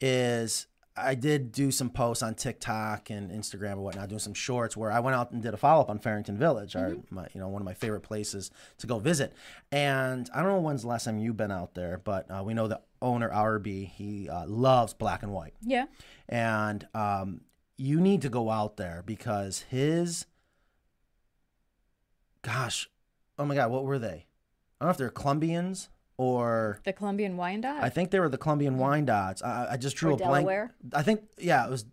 [0.00, 0.66] is
[0.98, 4.90] I did do some posts on TikTok and Instagram and whatnot, doing some shorts where
[4.90, 7.48] I went out and did a follow up on Farrington Village, our my, you know
[7.48, 9.32] one of my favorite places to go visit.
[9.70, 12.54] And I don't know when's the last time you've been out there, but uh, we
[12.54, 15.84] know the owner RB he uh, loves black and white Yeah.
[16.28, 17.42] and um,
[17.76, 20.24] you need to go out there because his
[22.42, 22.88] gosh
[23.38, 24.26] oh my god what were they
[24.80, 27.82] i don't know if they're colombians or The Colombian Wyandotte.
[27.82, 30.74] i think they were the colombian Wyandottes i, I just drew Or a blank Delaware?
[30.94, 31.84] i think yeah it was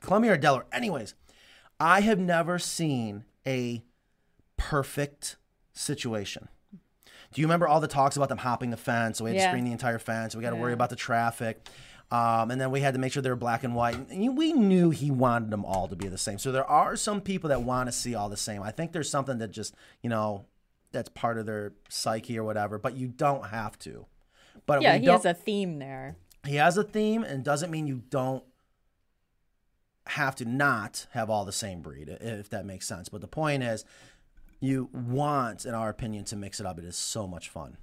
[0.00, 1.14] columbia or delaware anyways
[1.80, 3.82] i have never seen a
[4.56, 5.36] perfect
[5.72, 6.48] situation
[7.32, 9.18] do you remember all the talks about them hopping the fence?
[9.18, 10.34] So we had to screen the entire fence.
[10.34, 11.66] We got to worry about the traffic.
[12.10, 13.96] Um, and then we had to make sure they were black and white.
[14.08, 16.38] And we knew he wanted them all to be the same.
[16.38, 18.62] So there are some people that want to see all the same.
[18.62, 20.46] I think there's something that just, you know,
[20.92, 24.06] that's part of their psyche or whatever, but you don't have to.
[24.66, 26.16] But yeah, he has a theme there.
[26.46, 28.44] he has a theme and doesn't mean you don't
[30.06, 33.62] have to not have all the same breed if that makes sense but the point
[33.62, 33.84] is
[34.58, 37.76] you want in our opinion to mix it up it is so much fun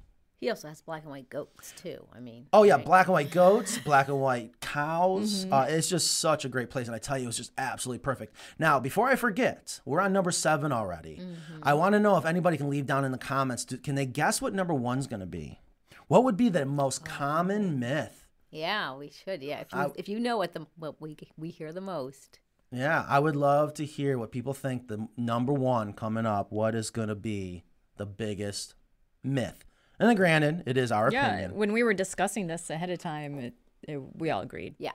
[0.46, 2.06] He also has black and white goats too.
[2.14, 2.46] I mean.
[2.54, 2.86] oh yeah right?
[2.86, 6.86] black and white goats black and white cows uh, it's just such a great place
[6.88, 10.32] and i tell you it's just absolutely perfect now before i forget we're on number
[10.32, 11.20] seven already
[11.64, 14.06] i want to know if anybody can leave down in the comments do, can they
[14.06, 15.60] guess what number one's going to be
[16.08, 19.42] what would be the most common myth Yeah, we should.
[19.42, 22.40] Yeah, if you I- if you know what the what we we hear the most.
[22.72, 26.52] Yeah, I would love to hear what people think the number one coming up.
[26.52, 27.64] What is going to be
[27.98, 28.76] the biggest
[29.24, 29.66] myth?
[30.00, 31.56] And then, granted, it is our Yeah, opinion.
[31.56, 33.54] when we were discussing this ahead of time, it,
[33.88, 34.76] it, we all agreed.
[34.78, 34.92] Yeah.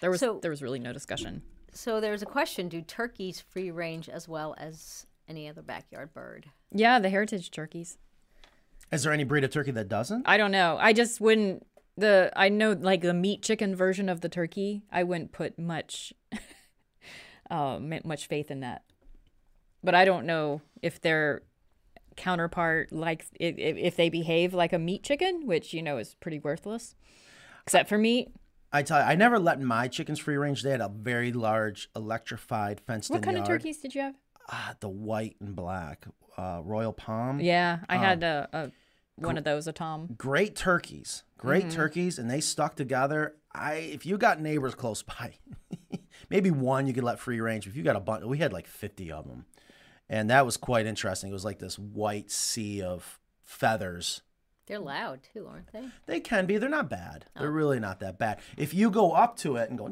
[0.00, 1.42] There was So- there was really no discussion.
[1.72, 6.46] So there's a question: Do turkeys free range as well as any other backyard bird?
[6.72, 7.98] Yeah, the heritage turkeys.
[8.92, 10.28] Is there any breed of turkey that doesn't?
[10.28, 10.78] I don't know.
[10.80, 14.82] I just wouldn't the I know like the meat chicken version of the turkey.
[14.92, 16.12] I wouldn't put much
[17.50, 18.82] uh much faith in that.
[19.82, 21.42] But I don't know if their
[22.16, 26.38] counterpart like if, if they behave like a meat chicken, which you know is pretty
[26.38, 26.94] worthless.
[27.62, 28.28] Except for meat.
[28.72, 30.62] I tell you, I never let my chickens free range.
[30.62, 33.48] They had a very large electrified fenced What kind yard.
[33.48, 34.14] of turkeys did you have?
[34.50, 37.40] Ah, the white and black, uh, Royal Palm.
[37.40, 38.70] Yeah, I had a, a
[39.16, 40.14] one of those, a tom.
[40.18, 41.70] Great turkeys, great Mm-hmm.
[41.76, 43.36] turkeys, and they stuck together.
[43.54, 45.34] I, if you got neighbors close by,
[46.30, 47.66] maybe one you could let free range.
[47.66, 49.46] If you got a bunch, we had like fifty of them,
[50.08, 51.30] and that was quite interesting.
[51.30, 54.22] It was like this white sea of feathers.
[54.66, 55.84] They're loud too, aren't they?
[56.06, 56.58] They can be.
[56.58, 57.26] They're not bad.
[57.36, 57.40] Oh.
[57.40, 58.40] They're really not that bad.
[58.56, 59.86] If you go up to it and go,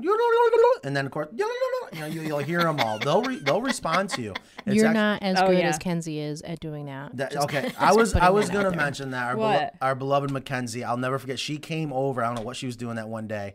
[0.83, 2.98] and then of course, you know, you, you'll hear them all.
[2.98, 4.35] They'll re, they'll respond to you.
[4.66, 5.68] It's You're act- not as Oh, good yeah.
[5.68, 7.16] as Kenzie is at doing that.
[7.16, 9.74] That, Just- okay, I was I was gonna mention that our, belo- What?
[9.81, 10.83] our beloved Mackenzie.
[10.83, 11.38] I'll never forget.
[11.38, 12.24] She came over.
[12.24, 13.55] I don't know what she was doing that one day.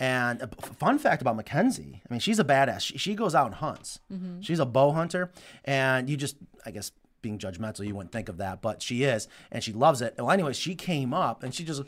[0.00, 2.80] And a fun fact about Mackenzie, I mean, she's a badass.
[2.80, 4.00] She, she goes out and hunts.
[4.10, 4.40] Mm-hmm.
[4.40, 5.30] She's a bow hunter,
[5.64, 6.90] and you just, I guess,
[7.22, 10.14] being judgmental, you wouldn't think of that, but she is, and she loves it.
[10.16, 11.82] Well, anyway, she came up and she just,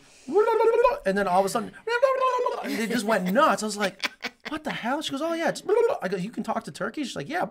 [1.06, 1.72] and then all of a sudden,
[2.64, 3.62] it just went nuts.
[3.62, 4.10] I was like,
[4.50, 5.00] what the hell?
[5.00, 5.62] She goes, oh yeah, it's.
[6.02, 7.04] I go, you can talk to turkey.
[7.04, 7.46] She's like, yeah.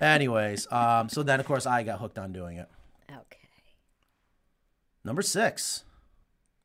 [0.00, 2.68] Anyways, um, so then of course I got hooked on doing it.
[3.10, 3.48] Okay.
[5.04, 5.84] Number six,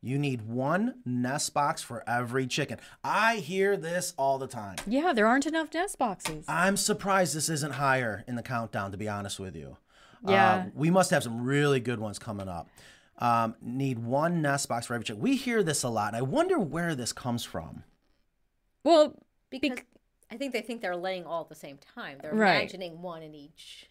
[0.08, 2.80] you need one nest box for every chicken.
[3.04, 4.78] I hear this all the time.
[4.88, 6.46] Yeah, there aren't enough nest boxes.
[6.48, 9.78] I'm surprised this isn't higher in the countdown, to be honest with you.
[10.26, 10.54] Yeah.
[10.56, 12.70] Uh, we must have some really good ones coming up.
[13.20, 15.22] Um, need one nest box for every chicken.
[15.22, 17.84] We hear this a lot, and I wonder where this comes from.
[18.84, 19.14] Well,
[19.50, 19.80] Because
[20.32, 22.18] I think they think they're laying all at the same time.
[22.22, 22.58] They're Right.
[22.58, 23.90] imagining one in each.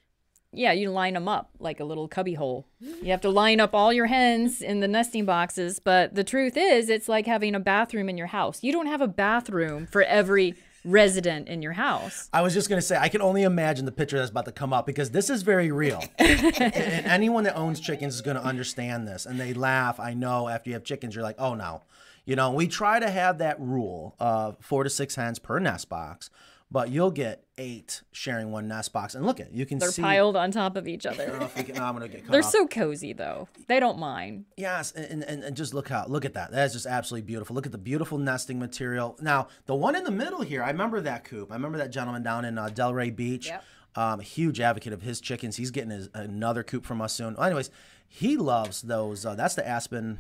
[0.53, 2.67] Yeah, you line them up like a little cubby hole.
[2.81, 5.81] You have to line up all your hens in the nesting boxes.
[5.81, 8.63] But the truth is, it's like having a bathroom in your house.
[8.63, 10.55] You don't have a bathroom for every
[10.87, 12.29] resident in your house.
[12.33, 14.73] I was just gonna say I can only imagine the picture that's about to come
[14.73, 19.07] up because this is very real, and, and anyone that owns chickens is gonna understand
[19.07, 19.27] this.
[19.27, 20.01] And they laugh.
[20.01, 21.83] I know after you have chickens, you're like, oh no,
[22.25, 22.53] you know.
[22.53, 26.31] We try to have that rule of four to six hens per nest box,
[26.77, 29.15] but you'll get eight sharing one nest box.
[29.15, 30.03] And look at you can see They're see.
[30.03, 31.39] piled on top of each I don't other.
[31.39, 32.51] know if can, no, I'm gonna get cut They're off.
[32.51, 33.49] so cozy though.
[33.67, 34.45] They don't mind.
[34.59, 36.51] Yes, and, and, and just look how look at that.
[36.51, 37.57] That is just absolutely beautiful.
[37.57, 39.17] Look at the beautiful nesting material.
[39.23, 41.51] Now, the one in the middle here, I remember that coop.
[41.51, 43.47] I remember that gentleman down in uh, Delray Beach.
[43.47, 43.65] Yep.
[43.95, 45.57] Um, a huge advocate of his chickens.
[45.57, 47.37] He's getting his, another coop from us soon.
[47.37, 47.71] Well, anyways,
[48.07, 49.25] he loves those.
[49.25, 50.19] Uh, that's the Aspen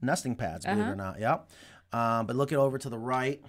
[0.00, 1.20] nesting pads, believe it or not.
[1.20, 1.50] Yep.
[1.92, 3.42] Um, but look it over to the right.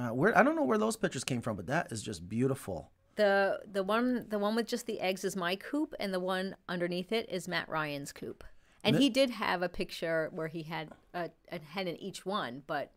[0.00, 2.90] Uh, where I don't know where those pictures came from, but that is just beautiful.
[3.16, 6.56] The the one the one with just the eggs is my coop, and the one
[6.68, 8.44] underneath it is Matt Ryan's coop.
[8.82, 12.62] And he did have a picture where he had a, a hen in each one,
[12.66, 12.92] but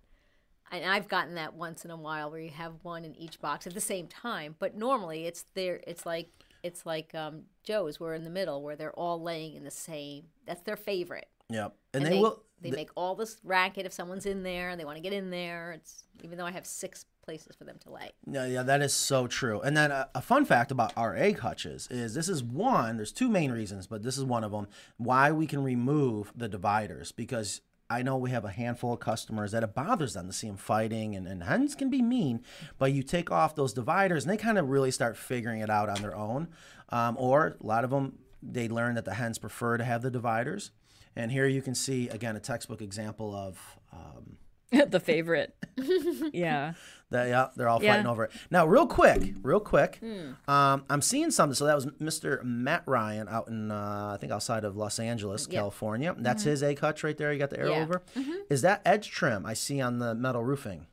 [0.72, 3.68] and I've gotten that once in a while where you have one in each box
[3.68, 4.56] at the same time.
[4.60, 5.82] But normally it's there.
[5.86, 6.30] It's like
[6.63, 8.00] it's like um, Joe's.
[8.00, 10.28] We're in the middle where they're all laying in the same.
[10.48, 11.28] That's their favorite.
[11.54, 11.76] Yep.
[11.94, 12.44] And, And, they, they will.
[12.62, 15.13] they th- make all this racket if someone's in there and they want to get
[15.13, 15.74] in there.
[15.74, 18.10] It's even though I have six places for them to lay.
[18.26, 19.62] Yeah, yeah, that is so true.
[19.62, 23.13] And then a, a fun fact about our egg hutches is this is one, there's
[23.13, 27.12] two main reasons, but this is one of them why we can remove the dividers
[27.12, 30.48] because I know we have a handful of customers that it bothers them to see
[30.48, 32.42] them fighting, and, and hens can be mean,
[32.80, 35.89] but you take off those dividers and they kind of really start figuring it out
[35.89, 36.48] on their own.
[36.89, 40.10] Um, or a lot of them, they learn that the hens prefer to have the
[40.12, 40.72] dividers.
[41.15, 43.60] And here you can see, again, a textbook example of.
[43.91, 44.38] Um,
[44.89, 45.56] the favorite.
[46.34, 46.73] yeah.
[47.12, 47.91] They, yeah, they're all Yeah.
[47.93, 48.32] fighting over it.
[48.49, 49.99] Now, real quick, real quick,
[50.47, 51.54] um, I'm seeing something.
[51.54, 52.43] So that was Mr.
[52.43, 56.15] Matt Ryan out in, uh, I think, outside of Los Angeles, California.
[56.17, 57.32] That's his egg hutch right there.
[57.32, 57.82] You got the arrow Yeah.
[57.84, 58.02] over.
[58.49, 60.88] Is that edge trim I see on the metal roofing?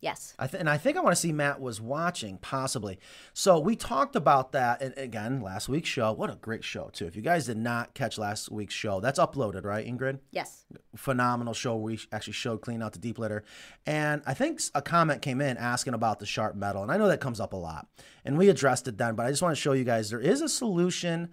[0.00, 0.34] Yes.
[0.38, 3.00] I th- and I think I want to see Matt was watching, possibly.
[3.32, 6.12] So we talked about that, and again, last week's show.
[6.12, 7.06] What a great show, too.
[7.06, 10.20] If you guys did not catch last week's show, that's uploaded, right, Ingrid?
[10.30, 10.66] Yes.
[10.94, 11.76] phenomenal show.
[11.76, 13.42] We actually showed clean out the deep litter,
[13.86, 17.08] and I think a comment came in asking about the sharp metal, and I know
[17.08, 17.88] that comes up a lot,
[18.24, 19.16] and we addressed it then.
[19.16, 21.30] But I just want to show you guys there is a solution.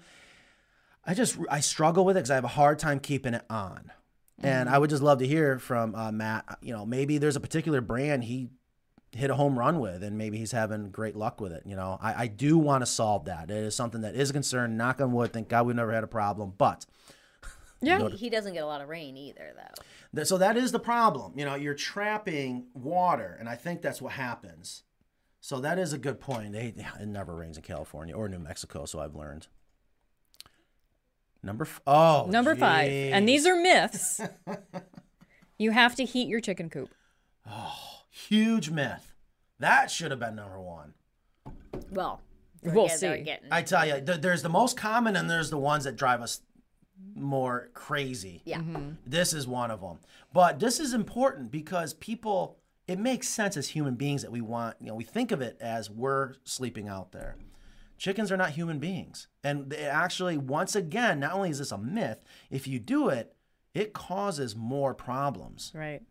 [1.06, 3.92] I just I struggle with it because I have a hard time keeping it on,
[4.44, 6.58] and I would just love to hear from uh, Matt.
[6.62, 8.50] You know, maybe there's a particular brand he
[9.12, 11.64] hit a home run with, and maybe he's having great luck with it.
[11.66, 13.50] You know, I, I do want to solve that.
[13.50, 14.76] It is something that is a concern.
[14.78, 15.32] Knock on wood.
[15.32, 16.86] Thank God we've never had a problem, but.
[17.82, 18.08] Yeah.
[18.10, 19.84] He, he doesn't get a lot of rain either, though.
[20.16, 21.34] Th- So that is the problem.
[21.38, 24.84] You know, you're trapping water, and I think that's what happens.
[25.42, 26.54] So that is a good point.
[26.54, 29.48] They, it never rains in California or New Mexico, so I've learned.
[31.46, 32.90] Number f- oh Number five.
[32.92, 34.20] And these are myths.
[35.60, 36.90] you have to heat your chicken coop.
[37.50, 39.14] Oh, huge myth.
[39.60, 40.94] That should have been number one.
[41.92, 42.22] Well,
[42.64, 43.22] We'll yeah, see.
[43.22, 43.50] getting.
[43.52, 46.42] I tell you, th- there's the most common, and there's the ones that drive us
[47.14, 48.42] more crazy.
[48.46, 48.58] yeah.
[48.58, 48.94] Mm-hmm.
[49.06, 50.00] This is one of them.
[50.34, 54.78] But this is important because people, it makes sense as human beings that we want,
[54.80, 57.36] you know, we think of it as we're sleeping out there.
[57.98, 59.28] Chickens are not human beings.
[59.44, 63.34] And they actually, once again, not only is this a myth, if you do it,
[63.74, 65.72] it causes more problems.
[65.74, 66.02] Right.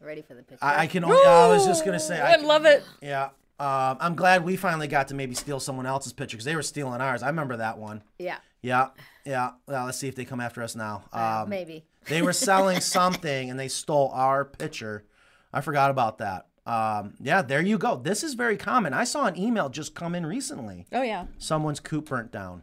[0.00, 0.64] Ready for the picture?
[0.64, 2.82] I, I can only, I was just going to say, I can- love it.
[3.00, 3.30] Yeah.
[3.60, 6.62] Um, I'm glad we finally got to maybe steal someone else's picture because they were
[6.62, 7.22] stealing ours.
[7.22, 8.02] I remember that one.
[8.18, 8.38] yeah.
[8.64, 8.88] Yeah.
[9.24, 9.50] Yeah.
[9.66, 11.02] Well, let's see if they come after us now.
[11.12, 11.84] Uh, Um, maybe.
[12.08, 15.04] They were selling something and they stole our picture.
[15.52, 16.46] I forgot about that.
[16.64, 17.96] Um, yeah, there you go.
[17.96, 18.94] This is very common.
[18.94, 20.86] I saw an email just come in recently.
[20.92, 21.26] Oh yeah.
[21.38, 22.62] Someone's coop burnt down.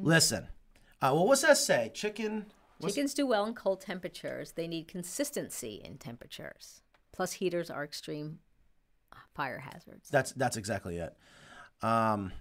[0.00, 0.48] Listen,
[1.02, 1.90] uh, well, what's that say?
[1.94, 2.46] Chicken.
[2.80, 4.52] Chickens do well in cold temperatures.
[4.52, 6.80] They need consistency in temperatures.
[7.12, 8.38] Plus, heaters are extreme
[9.34, 10.08] fire hazards.
[10.10, 11.14] That's that's exactly it.
[11.82, 12.32] Um,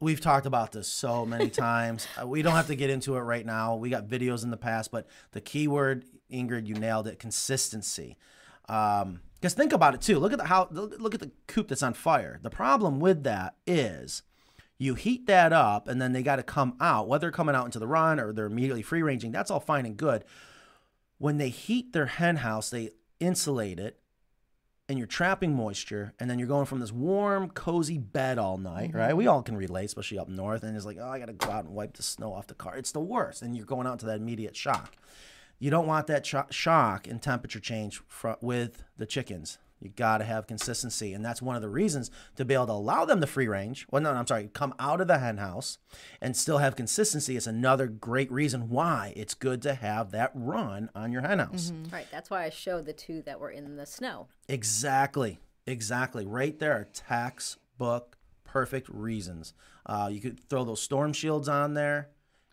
[0.00, 2.08] we've talked about this so many times.
[2.20, 3.76] Uh, we don't have to get into it right now.
[3.76, 8.16] We got videos in the past, but the keyword, Ingrid, you nailed it: consistency.
[8.68, 10.18] Um, because think about it too.
[10.18, 10.68] Look at the how.
[10.70, 12.38] Look at the coop that's on fire.
[12.42, 14.22] The problem with that is.
[14.80, 17.08] You heat that up, and then they got to come out.
[17.08, 19.84] Whether they're coming out into the run or they're immediately free ranging, that's all fine
[19.84, 20.24] and good.
[21.18, 23.98] When they heat their hen house, they insulate it,
[24.88, 28.90] and you're trapping moisture, and then you're going from this warm, cozy bed all night,
[28.90, 28.98] mm-hmm.
[28.98, 29.16] right?
[29.16, 30.62] We all can relate, especially up north.
[30.62, 32.54] And it's like, oh, I got to go out and wipe the snow off the
[32.54, 32.76] car.
[32.76, 33.42] It's the worst.
[33.42, 34.94] And you're going out to that immediate shock.
[35.58, 39.58] You don't want that cho- shock and temperature change fr- with the chickens.
[39.80, 41.12] You got to have consistency.
[41.14, 43.86] And that's one of the reasons to be able to allow them to free range.
[43.90, 45.78] Well, no, I'm sorry, come out of the hen house
[46.20, 50.90] and still have consistency is another great reason why it's good to have that run
[50.94, 51.72] on your hen house.
[51.92, 52.06] Right.
[52.10, 54.28] That's why I showed the two that were in the snow.
[54.48, 55.38] Exactly.
[55.66, 56.26] Exactly.
[56.26, 59.52] Right there are textbook perfect reasons.
[59.86, 62.08] Uh, you could throw those storm shields on there,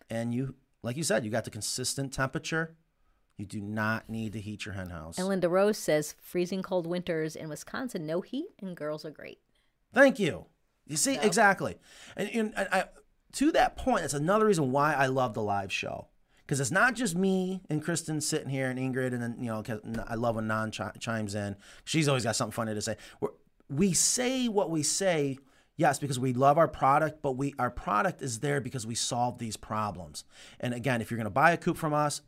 [0.08, 2.76] and you, like you said, you got the consistent temperature.
[3.38, 5.18] You do not need to heat your hen house.
[5.18, 9.38] And Linda Rose says freezing cold winters in Wisconsin, no heat, and girls are great.
[9.92, 10.46] Thank you.
[10.86, 11.76] You see, exactly.
[12.16, 12.84] And, and, and I,
[13.32, 16.08] to that point, that's another reason why I love the live show.
[16.46, 19.62] Because it's not just me and Kristen sitting here and Ingrid, and then, you know,
[19.62, 21.56] 'cause I love when Nan chi- chimes in.
[21.84, 22.96] She's always got something funny to say.
[23.20, 23.30] We're,
[23.68, 25.38] we say what we say,
[25.74, 29.38] yes, because we love our product, but we our product is there because we solve
[29.38, 30.22] these problems.
[30.60, 32.22] And again, if you're going to buy a coop from us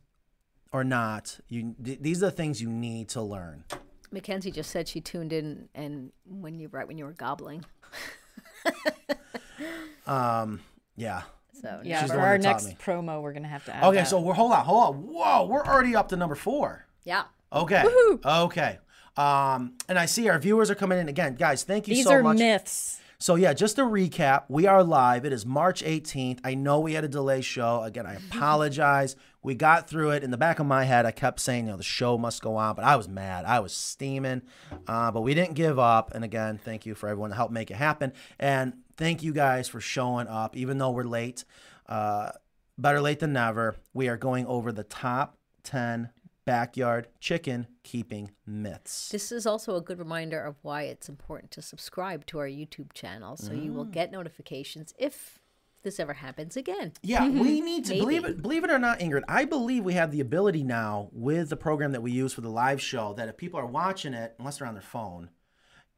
[0.71, 3.63] or not, you th- these are the things you need to learn.
[4.11, 7.63] Mackenzie just said she tuned in and when you right when you were gobbling.
[10.07, 10.61] um.
[10.95, 11.23] Yeah.
[11.61, 12.05] So Yeah.
[12.07, 12.77] For our next me.
[12.83, 13.83] promo, we're gonna have to add.
[13.85, 14.07] Okay, that.
[14.07, 15.01] so we're hold on, hold on.
[15.03, 16.85] Whoa, we're already up to number four.
[17.03, 17.23] yeah.
[17.51, 17.83] Okay.
[18.23, 18.77] Okay.
[19.17, 21.63] Um, and I see our viewers are coming in again, guys.
[21.63, 22.99] Thank you these so are myths.
[23.17, 25.25] So yeah, just to recap, we are live.
[25.25, 26.39] It is March 18th.
[26.43, 27.81] I know we had a delay show.
[27.81, 29.15] Again, I apologize.
[29.41, 30.23] We got through it.
[30.23, 32.55] In the back of my head, I kept saying, you know, the show must go
[32.55, 33.45] on, but I was mad.
[33.45, 34.41] I was steaming.
[34.87, 36.13] Uh, but we didn't give up.
[36.13, 38.13] And again, thank you for everyone to help make it happen.
[38.39, 41.45] And thank you guys for showing up, even though we're late.
[41.87, 42.31] Uh,
[42.77, 43.75] better late than never.
[43.93, 46.09] We are going over the top 10
[46.45, 49.09] backyard chicken keeping myths.
[49.09, 52.91] This is also a good reminder of why it's important to subscribe to our YouTube
[52.93, 55.38] channel so you will get notifications if
[55.83, 56.93] this ever happens again.
[57.01, 58.41] Yeah, we need to believe it.
[58.41, 61.91] Believe it or not, Ingrid, I believe we have the ability now with the program
[61.93, 64.67] that we use for the live show that if people are watching it, unless they're
[64.67, 65.29] on their phone,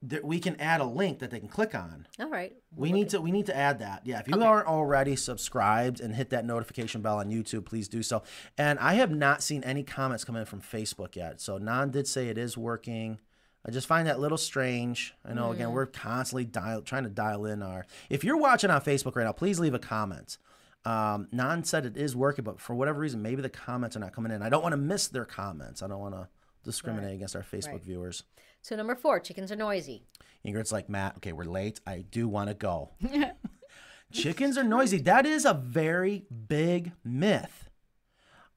[0.04, 2.08] that we can add a link that they can click on.
[2.20, 2.54] All right.
[2.76, 4.02] We need to we need to add that.
[4.06, 8.02] Yeah, if you aren't already subscribed and hit that notification bell on YouTube, please do
[8.02, 8.24] so.
[8.58, 11.39] And I have not seen any comments come in from Facebook yet.
[11.39, 13.20] So Nan did say it is working.
[13.65, 15.13] I just find that a little strange.
[15.24, 17.86] I know again we're constantly dial trying to dial in our.
[18.10, 20.38] If you're watching on Facebook right now, please leave a comment.
[20.84, 24.13] Um, Nan said it is working, but for whatever reason, maybe the comments are not
[24.13, 24.41] coming in.
[24.41, 25.84] I don't want to miss their comments.
[25.84, 26.28] I don't want to
[26.63, 27.84] discriminate against our Facebook Right.
[27.84, 28.24] viewers.
[28.63, 30.04] So number four, chickens are noisy.
[30.43, 31.80] Ingrid's like, Matt, okay, we're late.
[31.86, 32.89] I do want to go.
[34.12, 34.97] Chickens are noisy.
[35.00, 37.69] That is a very big myth.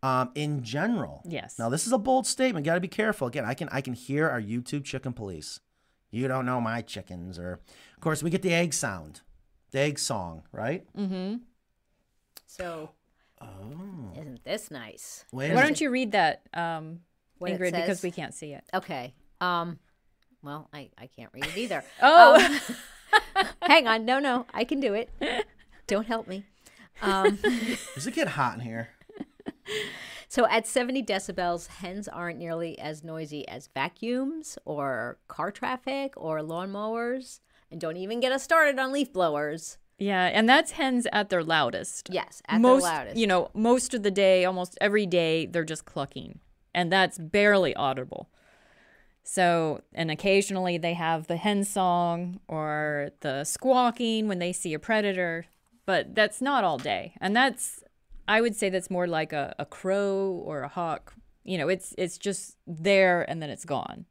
[0.05, 1.23] Um, in general.
[1.27, 1.59] Yes.
[1.59, 2.67] Now this is a bold statement.
[2.67, 3.27] Got to be careful.
[3.27, 5.61] Again, I can I can hear our YouTube chicken police.
[6.11, 7.55] You don't know my chickens, or
[7.95, 9.23] of course we get the egg sound,
[9.71, 10.85] the egg song, right?
[10.97, 11.37] Mm-hmm.
[12.47, 12.90] So
[13.40, 14.12] Oh.
[14.14, 15.25] isn't this nice?
[15.33, 17.01] Wait, Why don't you read that, um,
[17.38, 18.64] What it Ingrid, because we can't see it.
[18.73, 19.14] Okay.
[19.40, 19.79] Um
[20.43, 21.83] well, I, I can't read it either.
[22.03, 22.61] Oh,
[23.62, 24.05] Hang on.
[24.05, 24.47] No, no.
[24.53, 25.09] I can do it.
[25.87, 26.45] Don't help me.
[27.01, 27.38] Um,
[27.95, 28.90] Does it get hot in here?
[30.29, 36.40] So at 70 decibels, hens aren't nearly as noisy as vacuums or car traffic or
[36.40, 37.40] lawnmowers.
[37.70, 39.79] And don't even get us started on leaf blowers.
[39.98, 42.09] yeah, and that's hens at their loudest.
[42.12, 43.16] Yes, at most, their loudest.
[43.16, 46.41] you know, most of the day, almost every day, they're just clucking,
[46.74, 48.28] and that's barely audible.
[49.24, 54.78] So, and occasionally they have the hen song or the squawking when they see a
[54.78, 55.47] predator,
[55.86, 57.14] but that's not all day.
[57.20, 57.82] And that's,
[58.27, 61.14] I would say that's more like a, a crow or a hawk.
[61.45, 64.07] You know, it's it's just there and then it's gone.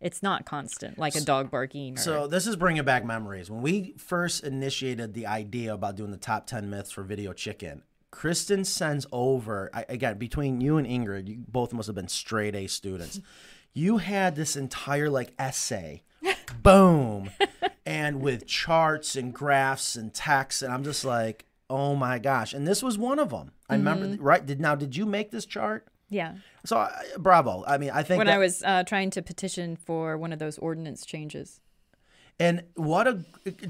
[0.00, 1.94] It's not constant like a dog barking.
[1.94, 3.50] Or, So this is bringing back memories.
[3.50, 7.82] When we first initiated the idea about doing the top 10 myths for Video Chicken,
[8.10, 12.54] Kristen sends over, I, again, between you and Ingrid, you both must have been straight
[12.54, 13.20] A students.
[13.72, 16.02] you had this entire like essay,
[16.62, 17.30] boom,
[17.86, 22.52] and with charts and graphs and text, and I'm just like, oh my gosh!
[22.54, 23.52] And this was one of them.
[23.68, 24.22] I remember, Mm-hmm.
[24.22, 24.44] right?
[24.44, 25.86] Did now did you make this chart?
[26.10, 26.34] Yeah.
[26.64, 27.64] So uh, bravo.
[27.66, 30.38] I mean, I think When that, I was uh, trying to petition for one of
[30.38, 31.60] those ordinance changes.
[32.38, 33.20] And what a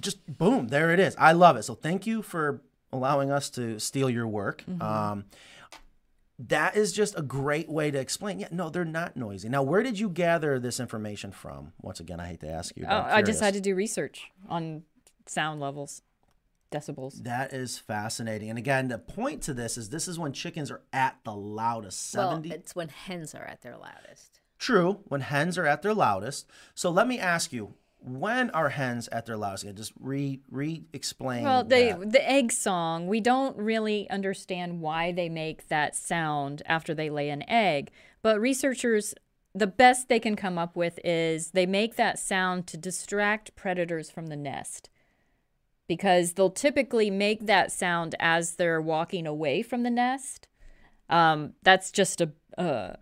[0.00, 1.14] just boom, there it is.
[1.18, 1.62] I love it.
[1.64, 4.64] So thank you for allowing us to steal your work.
[4.80, 5.24] Um,
[6.38, 8.40] that is just a great way to explain.
[8.40, 9.48] Yeah, no, they're not noisy.
[9.48, 11.72] Now, where did you gather this information from?
[11.80, 12.84] Once again, I hate to ask you.
[12.88, 14.82] Oh, I'm just had to do research on
[15.26, 16.02] sound levels,
[16.74, 17.22] decibels.
[17.22, 18.50] That is fascinating.
[18.50, 22.14] And again, the point to this is this is when chickens are at the loudest.
[22.14, 24.40] Well, 70 it's when hens are at their loudest.
[24.58, 26.46] True, when hens are at their loudest.
[26.74, 29.64] So let me ask you, when are hens at their loudest?
[29.64, 31.44] Again, just re re explain.
[31.44, 32.12] Well, they that.
[32.12, 37.30] the egg song, we don't really understand why they make that sound after they lay
[37.30, 37.90] an egg,
[38.22, 39.14] but researchers
[39.54, 44.10] the best they can come up with is they make that sound to distract predators
[44.10, 44.90] from the nest.
[45.86, 50.48] Because they'll typically make that sound as they're walking away from the nest.
[51.10, 52.96] Um, that's just a, a,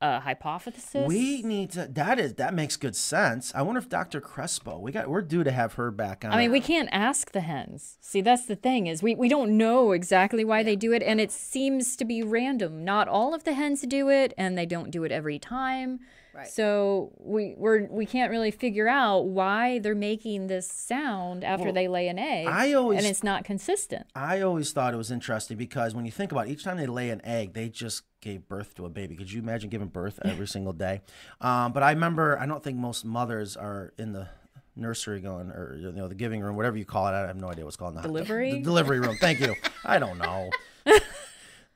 [0.00, 1.06] a hypothesis.
[1.06, 1.86] We need to.
[1.86, 3.52] That is that makes good sense.
[3.54, 4.20] I wonder if Dr.
[4.20, 4.78] Crespo.
[4.78, 5.08] We got.
[5.08, 6.32] We're due to have her back on.
[6.32, 7.98] I mean, we can't ask the hens.
[8.00, 11.20] See, that's the thing is we, we don't know exactly why they do it, and
[11.20, 12.84] it seems to be random.
[12.84, 16.00] Not all of the hens do it, and they don't do it every time.
[16.38, 16.46] Right.
[16.46, 21.72] So we we're we can't really figure out why they're making this sound after Well,
[21.74, 24.06] they lay an egg, I always- and it's not consistent.
[24.14, 26.86] I always thought it was interesting because when you think about it, each time they
[26.86, 29.16] lay an egg, they just gave birth to a baby.
[29.16, 31.00] Could you imagine giving birth every single day?
[31.40, 34.28] Um, but I remember, I don't think most mothers are in the
[34.76, 37.10] nursery going, or you know, the giving room, whatever you call it.
[37.10, 38.02] I have no idea what's called now.
[38.02, 38.52] Delivery?
[38.52, 39.16] The delivery room.
[39.16, 39.56] Thank you.
[39.84, 40.50] I don't know.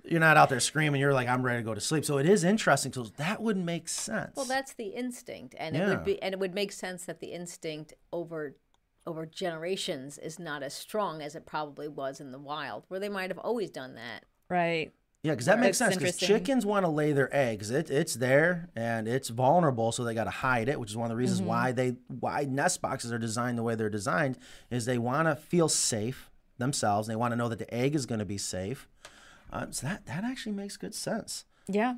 [0.04, 1.00] You're not out there screaming.
[1.00, 2.04] You're like, I'm ready to go to sleep.
[2.04, 2.92] So it is interesting.
[2.92, 4.32] So that would make sense.
[4.34, 7.28] Well, that's the instinct, and it would be, and it would make sense that the
[7.28, 8.56] instinct over
[9.06, 13.08] over generations is not as strong as it probably was in the wild, where they
[13.08, 14.24] might have always done that.
[14.48, 14.92] Right.
[15.24, 15.96] Yeah, because that makes sense.
[15.96, 17.70] Because chickens want to lay their eggs.
[17.70, 20.80] It, it's there and it's vulnerable, so they got to hide it.
[20.80, 21.48] Which is one of the reasons Mm-hmm.
[21.48, 24.36] why they why nest boxes are designed the way they're designed.
[24.68, 26.28] Is they want to feel safe
[26.58, 27.06] themselves.
[27.06, 28.88] And they want to know that the egg is going to be safe.
[29.52, 31.44] Um, so that that actually makes good sense.
[31.68, 31.96] Yeah.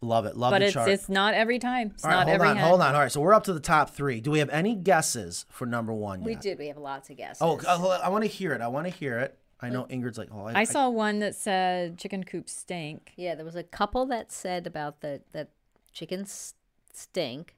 [0.00, 0.36] Love it.
[0.36, 0.88] Love But the it's chart.
[0.90, 1.92] it's not every time.
[1.94, 2.68] It's All right, not hold every on, hen.
[2.68, 2.94] hold on.
[2.94, 4.20] All right, so we're up to the top three.
[4.20, 6.22] Do we have any guesses for number one?
[6.24, 6.58] We did.
[6.58, 7.40] We have lots of guesses.
[7.40, 8.60] Oh, uh, I want to hear it.
[8.60, 9.38] I want to hear it.
[9.62, 13.12] I know Ingrid's like, oh, I, I saw one that said chicken coop stink.
[13.16, 15.50] Yeah, there was a couple that said about the that
[15.92, 16.54] chickens
[16.92, 17.56] stink.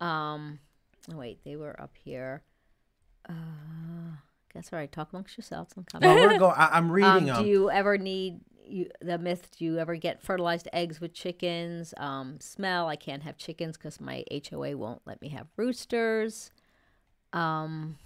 [0.00, 0.58] Um,
[1.12, 2.42] oh wait, they were up here.
[3.28, 3.32] Uh,
[4.52, 4.90] guess all right.
[4.90, 5.72] Talk amongst yourselves.
[5.76, 6.08] I'm coming.
[6.08, 6.54] Well, we're going.
[6.56, 7.42] I, I'm Um, reading them.
[7.44, 9.48] do you ever need you the myth?
[9.58, 11.92] Do you ever get fertilized eggs with chickens?
[11.96, 12.88] Um, smell.
[12.88, 16.50] I can't have chickens because my HOA won't let me have roosters.
[17.32, 17.96] Um,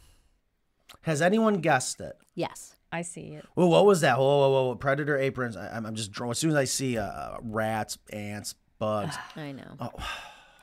[1.02, 2.16] Has anyone guessed it?
[2.34, 2.76] yes.
[2.92, 3.44] I see it.
[3.56, 4.18] Well, what was that?
[4.18, 4.74] Whoa, whoa, whoa, whoa.
[4.76, 5.56] Predator aprons.
[5.56, 6.30] I, I'm I'm just drawn.
[6.30, 9.76] As soon as I see uh, rats, ants, bugs, I know.
[9.80, 9.90] Oh,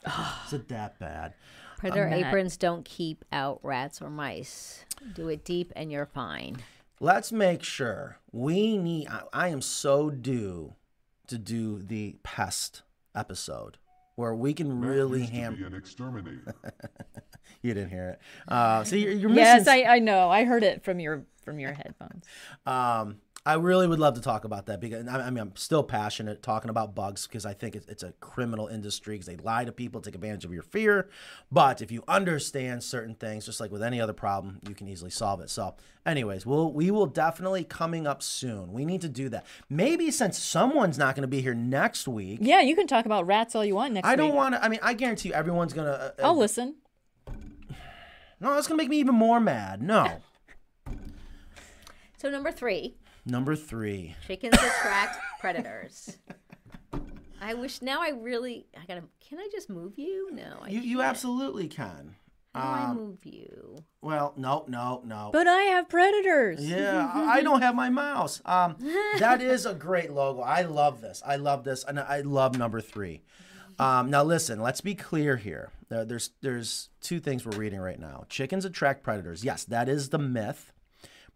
[0.47, 1.33] is it that bad?
[1.77, 2.27] Predator Matt.
[2.27, 4.85] aprons don't keep out rats or mice.
[5.13, 6.57] Do it deep and you're fine.
[7.01, 9.07] Let's make sure we need.
[9.07, 10.75] I, I am so due
[11.25, 12.83] to do the pest
[13.15, 13.79] episode
[14.15, 15.55] where we can really used to ham.
[15.55, 16.53] be an exterminator.
[17.63, 18.19] You didn't hear it.
[18.51, 19.43] Uh, so you're, you're missing.
[19.43, 20.31] Yes, I, I know.
[20.31, 22.25] I heard it from your from your headphones.
[22.65, 25.81] Um, I really would love to talk about that because I I mean I'm still
[25.81, 29.65] passionate talking about bugs because I think it's, it's a criminal industry because they lie
[29.65, 31.09] to people, take advantage of your fear.
[31.51, 35.09] But if you understand certain things, just like with any other problem, you can easily
[35.09, 35.49] solve it.
[35.49, 35.73] So,
[36.05, 38.73] anyways, we'll we will definitely coming up soon.
[38.73, 39.47] We need to do that.
[39.69, 43.25] Maybe since someone's not going to be here next week, Yeah, you can talk about
[43.25, 44.13] rats all you want next week.
[44.13, 44.63] I don't want to.
[44.63, 45.89] I mean, I guarantee you, everyone's gonna.
[45.89, 46.75] Uh, uh, I'll listen.
[48.39, 49.81] no, that's gonna make me even more mad.
[49.81, 50.07] No.
[52.17, 54.15] So number three, Number three.
[54.27, 56.17] chickens attract predators.
[57.39, 60.29] I wish now I really I gotta can I just move you?
[60.31, 61.09] No, I You you can't.
[61.09, 62.15] absolutely can.
[62.53, 63.77] How do I Um, move you?
[64.01, 65.29] Well, no, no, no.
[65.31, 66.59] But I have predators.
[66.67, 68.41] Yeah, I I don't have my mouse.
[68.45, 68.75] Um,
[69.19, 70.41] that is a great logo.
[70.41, 71.23] I love this.
[71.25, 73.21] I love this, and I love number three.
[73.79, 75.69] Um, now listen, let's be clear here.
[75.87, 78.25] There's there's two things we're reading right now.
[78.29, 79.43] Chickens attract predators.
[79.45, 80.70] Yes, that is the myth.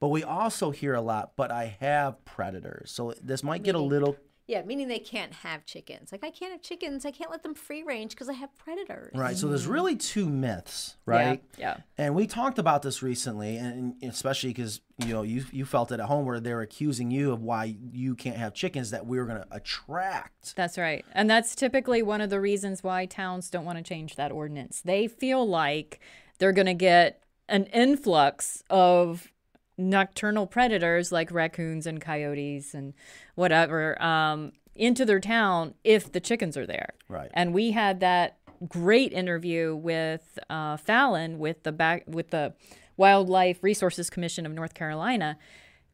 [0.06, 1.32] But we also hear a lot.
[1.36, 4.16] But I have predators, so this might get a little.
[4.46, 6.12] Yeah, meaning they can't have chickens.
[6.12, 7.08] Like I can't have chickens.
[7.08, 9.14] I can't let them free range because I have predators.
[9.16, 9.36] Right.
[9.36, 9.72] So there's mm.
[9.72, 11.42] really two myths, right?
[11.58, 11.78] Yeah.
[11.98, 16.00] And we talked about this recently, and especially because you know you you felt it
[16.00, 19.42] at home where they're accusing you of why you can't have chickens that we're going
[19.42, 20.56] to attract.
[20.56, 21.04] That's right.
[21.14, 24.84] And that's typically one of the reasons why towns don't want to change that ordinance.
[24.86, 26.00] They feel like
[26.38, 29.32] they're going to get an influx of
[29.78, 32.94] nocturnal predators like raccoons and coyotes and
[33.36, 36.94] whatever um, into their town if the chickens are there.
[37.10, 37.30] Right.
[37.34, 42.54] And we had that great interview with uh, Fallon with the back with the
[42.98, 45.38] Wildlife Resources Commission of North Carolina,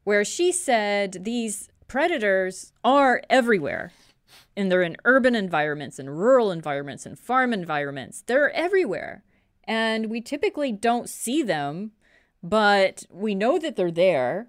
[0.04, 3.92] where she said these predators are everywhere.
[4.56, 8.22] And they're in urban environments and rural environments and farm environments.
[8.22, 9.24] They're everywhere.
[9.64, 11.92] And we typically don't see them
[12.42, 14.48] but we know that they're there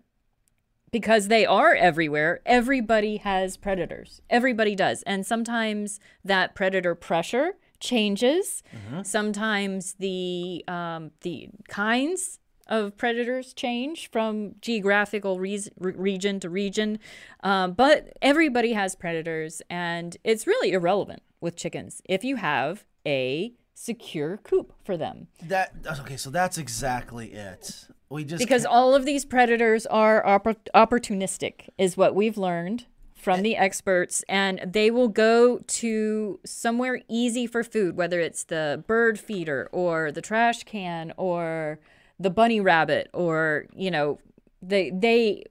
[0.92, 2.40] because they are everywhere.
[2.46, 4.22] Everybody has predators.
[4.30, 5.04] Everybody does.
[5.04, 8.64] And sometimes that predator pressure changes.
[9.04, 16.98] Sometimes the um, the kinds of predators change from geographical re- region to region.
[17.44, 23.52] Um, but everybody has predators, and it's really irrelevant with chickens if you have a
[23.74, 25.28] secure coop for them.
[25.42, 26.18] That okay.
[26.18, 27.88] So that's exactly it.
[28.10, 33.42] We just because all of these predators are oppor- opportunistic is what we've learned from
[33.42, 39.18] the experts and they will go to somewhere easy for food whether it's the bird
[39.18, 41.80] feeder or the trash can or
[42.20, 44.20] the bunny rabbit or you know
[44.62, 45.42] they they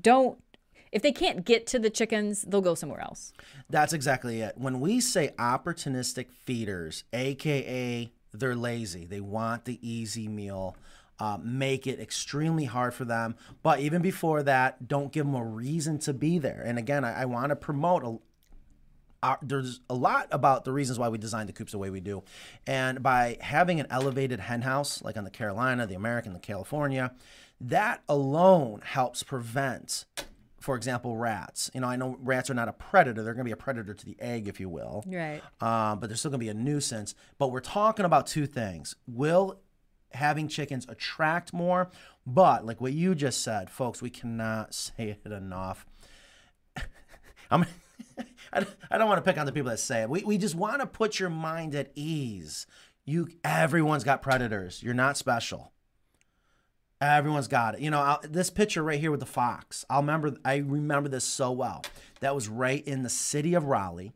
[0.00, 0.42] don't
[0.92, 3.32] if they can't get to the chickens they'll go somewhere else
[3.70, 4.58] That's exactly it.
[4.58, 10.76] When we say opportunistic feeders, aka they're lazy, they want the easy meal,
[11.18, 13.34] uh, make it extremely hard for them.
[13.62, 16.62] But even before that, don't give them a reason to be there.
[16.64, 18.18] And again, I, I want to promote a,
[19.22, 22.00] uh, there's a lot about the reasons why we designed the coops the way we
[22.00, 22.22] do.
[22.66, 27.12] And by having an elevated hen house, like on the Carolina, the American, the California,
[27.60, 30.06] that alone helps prevent,
[30.62, 31.70] for example, rats.
[31.74, 33.92] You know, I know rats are not a predator, they're going to be a predator
[33.94, 35.04] to the egg, if you will.
[35.06, 37.14] right Um, but they're still going to be a nuisance.
[37.38, 38.94] But we're talking about two things.
[39.06, 39.60] Will
[40.12, 41.90] having chickens attract more?
[42.26, 45.84] But like what you just said, folks, we cannot say it enough.
[47.50, 47.64] I'm,
[48.52, 50.10] I don't- I don't want to pick on the people that say it.
[50.10, 52.66] We, we just want to put your mind at ease.
[53.04, 54.82] You, everyone's got predators.
[54.82, 55.72] You're not special.
[57.02, 57.80] Everyone's got it.
[57.80, 59.84] You know, i this picture right here with the fox.
[59.90, 60.36] I'll remember.
[60.44, 61.82] I remember this so well.
[62.20, 64.12] That was right in the city of Raleigh.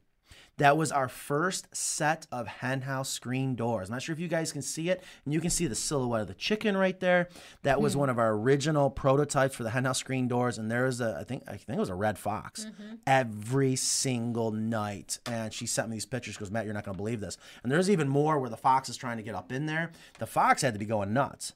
[0.59, 3.89] That was our first set of henhouse screen doors.
[3.89, 6.22] I'm not sure if you guys can see it, and you can see the silhouette
[6.22, 7.28] of the chicken right there.
[7.62, 8.01] That was hmm.
[8.01, 11.24] one of our original prototypes for the henhouse screen doors, and there was a, I
[11.24, 12.95] think, I think it was a red fox mm-hmm.
[13.07, 15.18] every single night.
[15.26, 16.34] And she sent me these pictures.
[16.34, 17.37] She goes, Matt, you're not going to believe this.
[17.62, 19.91] And there's even more where the fox is trying to get up in there.
[20.20, 21.53] The fox had to be going nuts,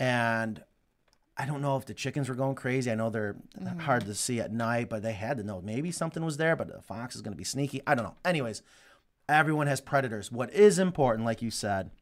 [0.00, 0.64] and
[1.40, 2.90] I don't know if the chickens were going crazy.
[2.90, 3.78] I know they're mm-hmm.
[3.78, 6.68] hard to see at night, but they had to know maybe something was there, but
[6.68, 7.80] the fox is going to be sneaky.
[7.86, 8.16] I don't know.
[8.26, 8.60] Anyways,
[9.26, 10.30] everyone has predators.
[10.30, 11.92] What is important, like you said,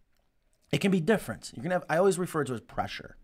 [0.73, 1.53] it can be different.
[1.55, 3.17] You're going to have, I always refer to it as pressure.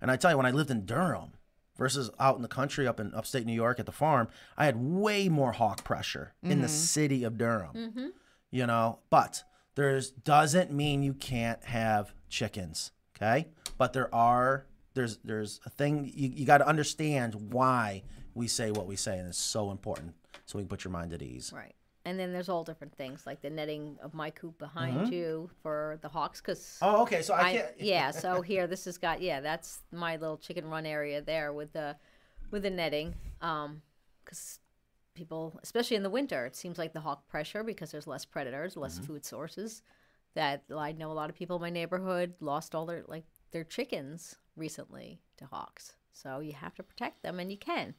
[0.00, 1.32] And I tell you, when I lived in Durham
[1.76, 4.76] versus out in the country up in upstate New York at the farm, I had
[4.76, 6.76] way more hawk pressure in the mm-hmm.
[6.76, 7.74] city of Durham.
[7.74, 8.06] Mm-hmm.
[8.52, 9.42] You know, but
[9.74, 12.92] there's doesn't mean you can't have chickens.
[13.16, 13.48] Okay.
[13.76, 14.66] But there are
[14.96, 18.02] there's there's a thing you, you got to understand why
[18.34, 20.14] we say what we say and it's so important
[20.46, 21.74] so we can put your mind at ease Right.
[22.04, 25.98] And then there's all different things like the netting of my coop behind you for
[26.02, 29.20] the hawks because oh okay so i, I, can't yeah, so here this has got
[29.20, 31.96] yeah, that's my little chicken run area there with the
[32.50, 33.14] with the netting.
[33.40, 33.82] Um,
[34.24, 34.60] because
[35.14, 38.76] people, especially in the winter, it seems like the hawk pressure because there's less predators,
[38.76, 39.82] less food sources.
[40.34, 43.24] That I know a lot of people in my neighborhood lost all their like
[43.56, 45.94] their chickens recently to hawks.
[46.12, 47.94] So you have to protect them, and you can.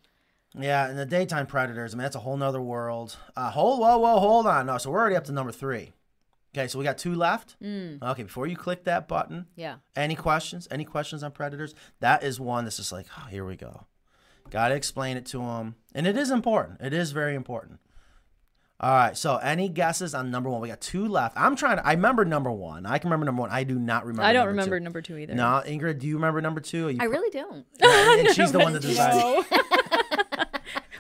[0.58, 3.18] Yeah, and the daytime predators, I mean, that's a whole nother world.
[3.36, 4.68] Uh, hold, whoa, whoa, hold on.
[4.68, 5.94] No, so we're already up to number three.
[6.56, 7.56] Okay, so we got two left.
[7.64, 9.78] Okay, before you click that button, Yeah.
[9.96, 10.68] any questions?
[10.70, 11.74] Any questions on predators?
[12.02, 13.88] That is one that's just like, oh, here we go.
[14.52, 15.76] Got to explain it to them.
[15.96, 16.82] And it is important.
[16.82, 17.80] It is very important.
[18.80, 20.62] All right, so any guesses on number one?
[20.62, 21.36] We got two left.
[21.36, 22.86] I'm trying to, I remember number one.
[22.86, 23.50] I can remember number one.
[23.50, 24.84] I do not remember i don't number remember Two.
[24.84, 26.90] number two either No, Ingrid, do you remember number two?
[26.90, 27.66] You I really don't.
[27.80, 29.46] and she's the one that decided.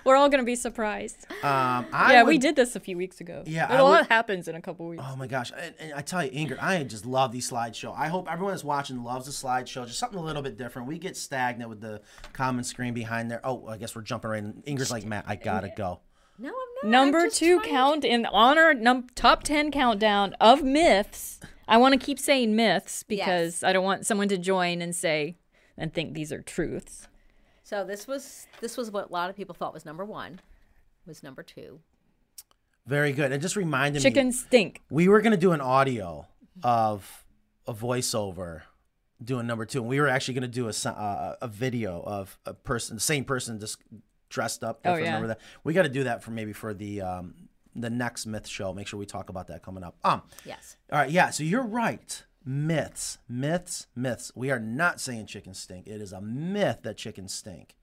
[0.05, 3.19] We're all gonna be surprised Um, I yeah would, we did this a few weeks
[3.19, 5.51] ago Yeah, a I lot would- happens in a couple weeks Oh my gosh!
[5.55, 7.93] And, and I tell you, Ingrid, I just love these slideshow.
[7.95, 9.85] I hope everyone that's watching loves the slideshow.
[9.85, 10.87] Just something a little bit different.
[10.87, 12.01] We get stagnant with the
[12.31, 13.41] common screen behind there.
[13.43, 14.63] Oh, I guess we're jumping right in.
[14.65, 15.99] Ingrid's like, Matt, I gotta go.
[16.39, 16.83] No, I'm not.
[16.83, 21.39] I'm Number two trying- count in honor num- top 10 countdown of myths.
[21.67, 25.37] I want to keep saying myths because I don't want someone to join and say
[25.77, 27.07] and think these are truths.
[27.63, 30.39] So this was this was what a lot of people thought was number one.
[31.05, 31.79] Was number two.
[32.85, 33.31] Very good.
[33.33, 34.81] And just reminded me, Chickens stink.
[34.89, 36.27] we were going to do an audio
[36.63, 37.25] of
[37.67, 38.61] a voiceover
[39.21, 39.79] doing number two.
[39.81, 42.95] And we were actually going to do a, so- uh, a video of a person,
[42.95, 43.77] the same person just
[44.29, 44.79] dressed up.
[44.85, 45.05] Oh, yeah.
[45.05, 45.39] Remember that?
[45.63, 47.35] We got to do that for maybe for the, um,
[47.75, 48.73] the next myth show.
[48.73, 49.95] Make sure we talk about that coming up.
[50.03, 50.77] Um, Yes.
[50.91, 51.09] all right.
[51.11, 51.29] Yeah.
[51.29, 52.23] So you're right.
[52.45, 54.31] Myths, myths, myths.
[54.35, 55.85] We are not saying chickens stink.
[55.87, 57.75] It is a myth that chickens stink.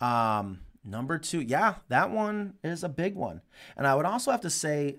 [0.00, 3.40] Um, number two, yeah, that one is a big one.
[3.76, 4.96] And I would also have to say,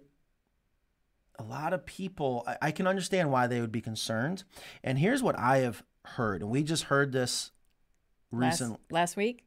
[1.39, 4.43] a lot of people, I, I can understand why they would be concerned.
[4.83, 7.51] And here's what I have heard, and we just heard this
[8.31, 8.77] Last, recently.
[8.91, 9.43] last week?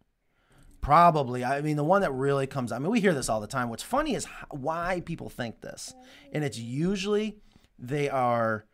[0.85, 1.43] Probably.
[1.43, 2.71] I mean, the one that really comes.
[2.71, 3.71] I mean, we hear this all the time.
[3.71, 5.95] What's funny is why people think this,
[6.31, 7.39] and it's usually
[7.79, 8.67] they are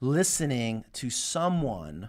[0.00, 2.08] listening to someone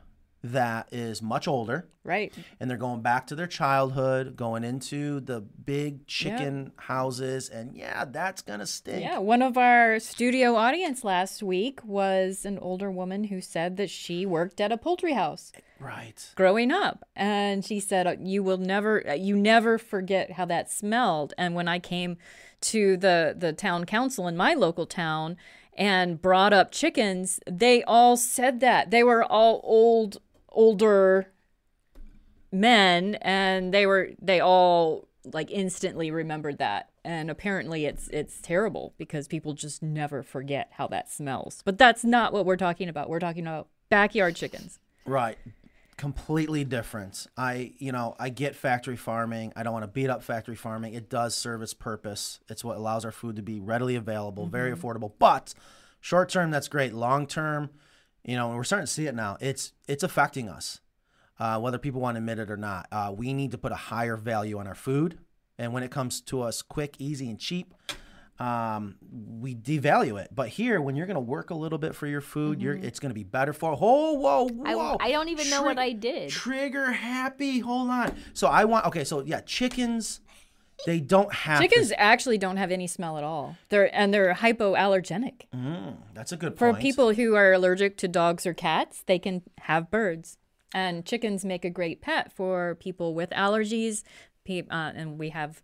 [0.52, 2.34] that is much older, Right.
[2.60, 8.06] and they're going back to their childhood, going into the big chicken houses, and yeah,
[8.06, 9.04] that's gonna stink.
[9.04, 13.90] Yeah, one of our studio audience last week was an older woman who said that
[13.90, 15.52] she worked at a poultry house.
[15.80, 16.32] Right.
[16.36, 17.06] growing up.
[17.16, 21.36] And she said uh, you will never uh, you never forget how that smelled.
[21.38, 22.18] And when I came
[22.62, 25.38] to the the town council in my local town
[25.78, 28.90] and brought up chickens they all said that.
[28.90, 30.18] They were all old
[30.58, 31.32] older
[32.52, 38.94] men and they were they all like instantly remembered that and apparently it's it's terrible
[38.98, 43.10] because people just never forget how that smells but that's not what we're talking about
[43.10, 45.38] we're talking about backyard chickens Right.
[45.96, 47.26] Completely different.
[47.36, 49.54] I, you know, I get factory farming.
[49.56, 50.94] I don't want to beat up factory farming.
[50.94, 52.40] It does serve its purpose.
[52.50, 54.86] It's what allows our food to be readily available, very mm-hmm.
[54.86, 55.14] affordable.
[55.18, 55.56] But
[56.00, 56.94] short term, that's great.
[56.94, 57.72] Long term,
[58.24, 59.38] you know, and we're starting to see it now.
[59.40, 60.82] It's it's affecting us,
[61.40, 62.88] uh, whether people want to admit it or not.
[62.92, 65.20] Uh, we need to put a higher value on our food,
[65.58, 67.74] and when it comes to us quick, easy, and cheap,
[68.40, 68.96] um,
[69.40, 70.30] we devalue it.
[70.34, 73.00] But here, when you're going to work a little bit for your food, you're it's
[73.00, 73.78] going to be better for.
[73.80, 74.98] Oh, whoa, I, whoa!
[75.00, 76.30] I don't even know what I did.
[76.30, 77.60] Trigger happy.
[77.60, 78.16] Hold on.
[78.34, 78.86] So I want.
[78.86, 80.22] Okay, so yeah, chickens.
[80.86, 83.58] They don't have to- Chickens actually don't have any smell at all.
[83.70, 85.44] They're and they're hypoallergenic.
[86.14, 86.60] that's a good point.
[86.60, 86.82] For point.
[86.82, 90.38] people who are allergic to dogs or cats, they can have birds.
[90.74, 94.04] And chickens make a great pet for people with allergies.
[94.50, 95.62] Uh, and we have,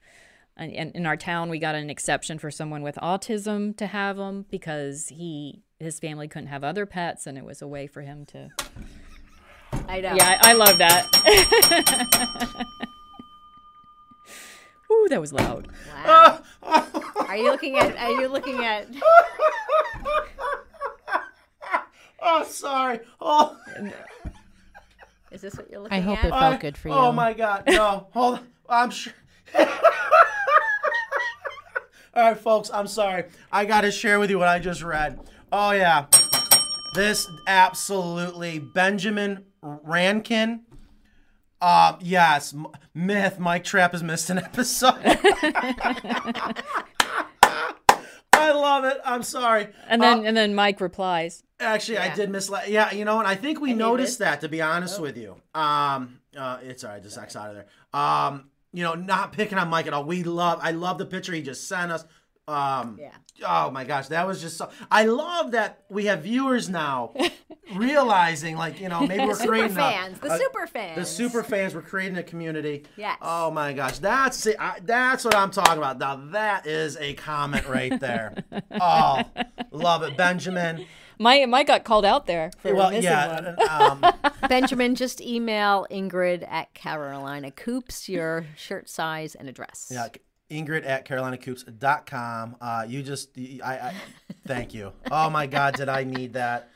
[0.57, 4.17] and in, in our town, we got an exception for someone with autism to have
[4.17, 8.01] them because he his family couldn't have other pets, and it was a way for
[8.01, 8.49] him to.
[9.87, 10.15] I know.
[10.15, 11.07] Yeah, I, I love that.
[14.93, 15.67] Ooh, that was loud.
[16.05, 16.41] Wow.
[16.61, 17.97] are you looking at?
[17.97, 18.87] Are you looking at?
[22.25, 23.01] Oh, sorry.
[23.19, 23.89] Oh, uh,
[25.29, 26.01] Is this what you're looking at?
[26.01, 26.25] I hope at?
[26.25, 26.97] it felt good for oh you.
[26.99, 27.63] oh my God.
[27.67, 28.47] No, hold on.
[28.69, 29.11] I'm sure.
[29.59, 29.67] All
[32.15, 32.69] right, folks.
[32.73, 33.25] I'm sorry.
[33.51, 35.19] I got to share with you what I just read.
[35.51, 36.05] Oh yeah,
[36.95, 40.61] this absolutely Benjamin Rankin.
[41.63, 43.39] Uh, yes, M- myth.
[43.39, 44.95] Mike Trapp has missed an episode.
[48.33, 48.97] I love it.
[49.05, 49.69] I'm sorry.
[49.87, 52.51] And then and then Mike replies, Actually, I did miss.
[52.67, 54.41] Yeah, you know, and I think we I noticed that.
[54.41, 57.01] To be honest with you, um, uh, it's all right.
[57.01, 57.67] Just X out of there.
[57.93, 60.03] Um, you know, not picking on Mike at all.
[60.03, 60.59] We love.
[60.61, 62.03] I love the picture he just sent us.
[62.47, 63.11] Um, Yeah.
[63.45, 64.69] Oh my gosh, that was just so.
[64.91, 67.13] I love that we have viewers now
[67.75, 70.17] realizing, like, you know, maybe we're Super creating fans.
[70.19, 70.95] a, The a- super fans.
[70.97, 71.73] the super fans.
[71.75, 72.85] We're creating a community.
[72.95, 73.17] Yes.
[73.21, 74.55] Oh my gosh, that's it.
[74.59, 75.97] I, that's what I'm talking about.
[75.99, 78.35] Now that is a comment right there.
[78.79, 79.21] oh,
[79.71, 80.85] love it, Benjamin.
[81.19, 83.53] My Mike got called out there for Well, missing yeah.
[83.55, 84.03] one.
[84.03, 84.13] Um,
[84.49, 89.89] Benjamin, just email Ingrid at Carolina Coops your shirt size and address.
[89.91, 90.07] yeah.
[90.53, 92.55] Ingrid at carolinacoops.com.
[92.61, 93.29] Uh, you just,
[93.63, 93.93] I, I,
[94.45, 94.93] thank you.
[95.11, 96.69] Oh my God, did I need that?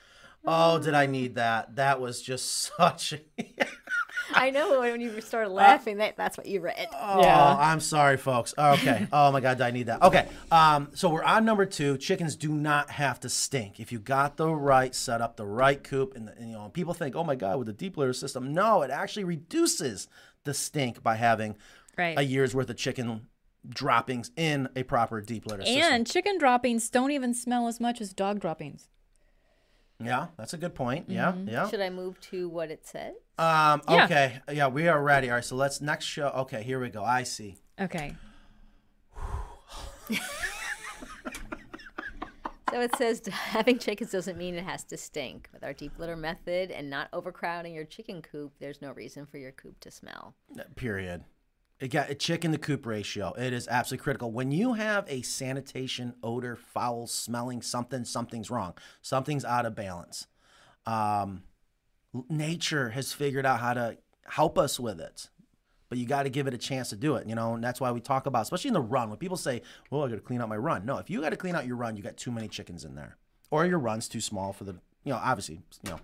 [0.45, 1.75] Oh, did I need that?
[1.75, 3.13] That was just such.
[4.33, 6.87] I know when you started laughing, that that's what you read.
[6.93, 7.55] Oh, Yeah.
[7.57, 8.53] I'm sorry, folks.
[8.57, 9.07] Okay.
[9.13, 10.01] Oh my God, did I need that.
[10.01, 10.27] Okay.
[10.51, 11.97] Um, so we're on number two.
[11.97, 13.79] Chickens do not have to stink.
[13.79, 16.93] If you got the right setup, the right coop, and, the, and, you know, people
[16.93, 18.53] think, oh my God, with the deep litter system.
[18.53, 20.07] No, it actually reduces
[20.43, 21.55] the stink by having
[21.97, 22.15] Right.
[22.19, 23.21] a year's worth of chicken
[23.69, 25.83] droppings in a proper deep litter system.
[25.93, 28.89] And chicken droppings don't even smell as much as dog droppings.
[30.03, 31.05] Yeah, that's a good point.
[31.09, 31.67] Yeah, yeah.
[31.69, 33.15] Should I move to what it says?
[33.39, 34.05] Um, Yeah.
[34.05, 34.39] okay.
[34.51, 35.29] Yeah, we are ready.
[35.29, 36.27] All right, so let's next show.
[36.29, 37.03] Okay, here we go.
[37.03, 37.57] I see.
[37.79, 38.15] Okay.
[42.71, 45.49] So it says having chickens doesn't mean it has to stink.
[45.53, 49.37] With our deep litter method and not overcrowding your chicken coop, there's no reason for
[49.37, 50.35] your coop to smell.
[50.75, 51.23] Period.
[51.79, 53.33] It got a chicken to coop ratio.
[53.33, 54.31] It is absolutely critical.
[54.31, 58.73] When you have a sanitation odor, foul smelling something, something's wrong.
[59.01, 60.25] Something's out of balance.
[60.87, 61.43] Um,
[62.29, 65.29] nature has figured out how to help us with it,
[65.89, 67.27] but you got to give it a chance to do it.
[67.27, 69.61] You know, and that's why we talk about, especially in the run, when people say,
[69.91, 71.67] "Well, I got to clean out my run." No, if you got to clean out
[71.67, 73.17] your run, you got too many chickens in there,
[73.51, 74.73] or your run's too small for the,
[75.03, 75.99] you know, obviously, you know,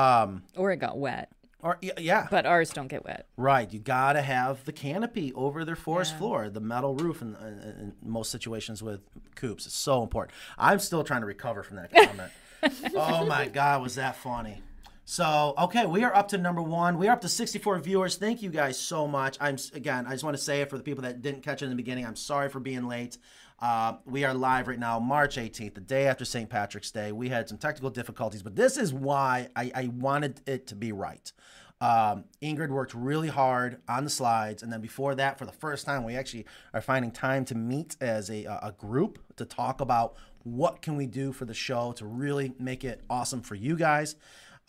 [0.00, 1.32] um, Or it got wet.
[1.60, 3.26] Or yeah, But ours don't get wet.
[3.36, 7.46] Right, you gotta have the canopy over their forest floor, the metal roof, in, in,
[7.46, 9.00] in most situations with
[9.34, 9.66] coops.
[9.66, 10.34] It's so important.
[10.58, 12.32] I'm still trying to recover from that comment.
[12.94, 14.62] oh my god, was that funny?
[15.08, 16.98] So okay, we are up to number one.
[16.98, 18.16] We are up to 64 viewers.
[18.16, 19.38] Thank you guys so much.
[19.40, 21.66] I'm again, I just want to say it for the people that didn't catch it
[21.66, 22.04] in the beginning.
[22.04, 23.16] I'm sorry for being late.
[23.58, 26.48] Uh, we are live right now, March 18th, the day after St.
[26.48, 27.10] Patrick's Day.
[27.12, 30.92] We had some technical difficulties, but this is why I, I wanted it to be
[30.92, 31.32] right.
[31.80, 35.86] Um, Ingrid worked really hard on the slides, and then before that, for the first
[35.86, 36.44] time, we actually
[36.74, 41.06] are finding time to meet as a, a group to talk about what can we
[41.06, 44.16] do for the show to really make it awesome for you guys.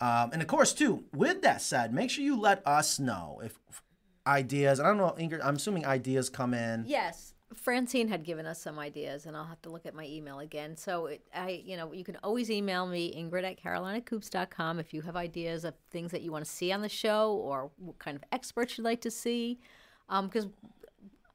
[0.00, 3.58] Um, and of course, too, with that said, make sure you let us know if
[4.26, 4.80] ideas.
[4.80, 5.44] I don't know, Ingrid.
[5.44, 6.84] I'm assuming ideas come in.
[6.86, 7.34] Yes.
[7.54, 10.76] Francine had given us some ideas, and I'll have to look at my email again.
[10.76, 15.00] So it, I, you know, you can always email me Ingrid at carolinacoops.com if you
[15.02, 18.16] have ideas of things that you want to see on the show or what kind
[18.16, 19.58] of experts you'd like to see.
[20.10, 20.46] Um, because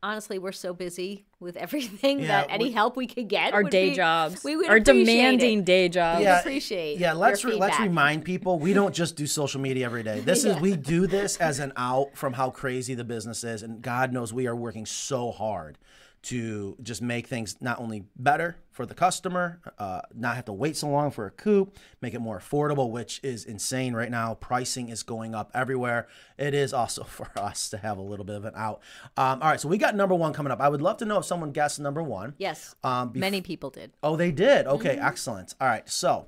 [0.03, 3.63] honestly, we're so busy with everything Yeah, that any we- help we could get, Our
[3.63, 4.43] would day be- jobs.
[4.43, 5.65] we would our demanding it.
[5.65, 6.21] day jobs.
[6.21, 6.39] Yeah.
[6.41, 10.03] appreciate Yeah, let's your re- let's remind people we don't just do social media every
[10.03, 10.19] day.
[10.19, 13.81] This is we do this as an out from how crazy the business is, and
[13.81, 15.77] God knows we are working so hard
[16.23, 20.77] to just make things not only better for the customer, uh, not have to wait
[20.77, 24.33] so long for a coop, make it more affordable, which is insane right now.
[24.33, 26.07] Pricing is going up everywhere.
[26.37, 28.81] It is also for us to have a little bit of an out.
[29.17, 30.61] Um, all right, so we got number one coming up.
[30.61, 32.35] I would love to know if someone guessed number one.
[32.37, 32.75] Yes.
[32.83, 33.91] Um, Many people did.
[34.01, 34.65] Oh, they did.
[34.65, 35.53] Okay, excellent.
[35.59, 35.87] All right.
[35.89, 36.27] So,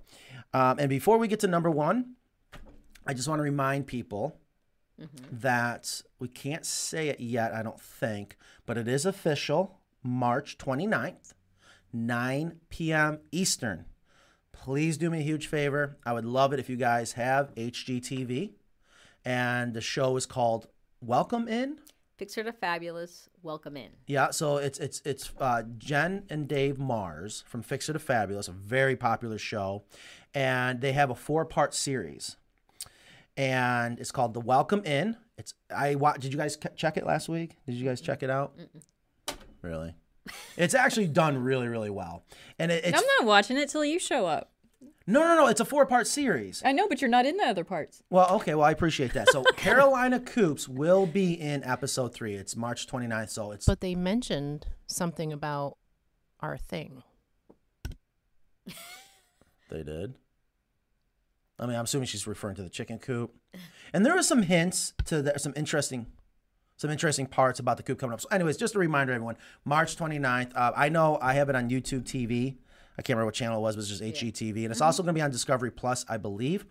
[0.54, 2.16] um, and before we get to number one,
[3.08, 4.38] I just want to remind people
[5.32, 9.80] that we can't say it yet, I don't think, but it is official
[10.16, 11.34] March 29th,
[11.92, 13.20] 9 p.m.
[13.32, 13.86] Eastern.
[14.52, 15.98] Please do me a huge favor.
[16.06, 18.52] I would love it if you guys have HGTV.
[19.26, 20.68] And the show is called
[21.02, 21.80] Welcome In.
[22.18, 23.28] Fixer to Fabulous.
[23.42, 23.90] Welcome in.
[24.08, 28.54] Yeah, so it's it's it's uh, Jen and Dave Marrs from Fixer to Fabulous, a
[28.54, 29.84] very popular show,
[30.34, 32.38] and they have a four part series,
[33.36, 35.18] and it's called The Welcome In.
[35.38, 37.58] It's I wa- Did you guys check it last week?
[37.66, 38.54] Did you guys check it out?
[39.66, 39.96] Really?
[40.58, 42.24] It's actually done really really well,
[42.60, 44.52] and it, it's I'm not watching it till you show up.
[45.08, 45.48] no no no.
[45.48, 46.62] It's a four part series.
[46.64, 48.04] I know, but you're not in the other parts.
[48.10, 49.30] Well, okay, well I appreciate that.
[49.30, 52.36] So Carolina Coops will be in episode three.
[52.36, 55.78] It's March 29th, so it's But they mentioned something about
[56.40, 57.04] our thing.
[59.70, 60.14] They did.
[61.58, 63.34] I mean, I'm assuming she's referring to the chicken coop.
[63.94, 66.06] And there are some hints to that, some interesting,
[66.78, 68.22] some interesting parts about the coop coming up.
[68.22, 70.52] So, anyways, just a reminder, everyone, March 29th.
[70.56, 72.58] Uh, I know I have it on YouTube TV.
[72.98, 74.64] I can't remember what channel it was, but it's just HGTV.
[74.64, 76.66] And it's also going to be on Discovery Plus, I believe.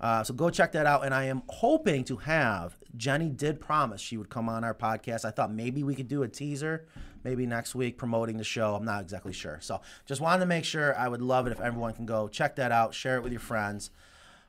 [0.00, 1.04] Uh, so go check that out.
[1.04, 5.24] And I am hoping to have, Jenny did promise she would come on our podcast.
[5.24, 6.86] I thought maybe we could do a teaser,
[7.22, 8.74] maybe next week promoting the show.
[8.74, 9.58] I'm not exactly sure.
[9.60, 12.56] So just wanted to make sure I would love it if everyone can go check
[12.56, 13.90] that out, share it with your friends.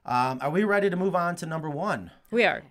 [0.05, 2.09] Um, are we ready to move on to number one?
[2.31, 2.63] We are.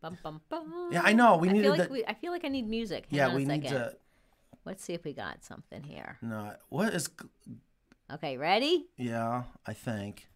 [0.00, 0.88] Bum, bum, bum.
[0.92, 1.36] Yeah, I know.
[1.36, 3.06] We I needed feel like the- we, I feel like I need music.
[3.10, 3.94] Hang yeah, on a we need to.
[4.64, 6.16] Let's see if we got something here.
[6.22, 7.10] No, what is?
[8.12, 8.86] Okay, ready?
[8.96, 10.28] Yeah, I think.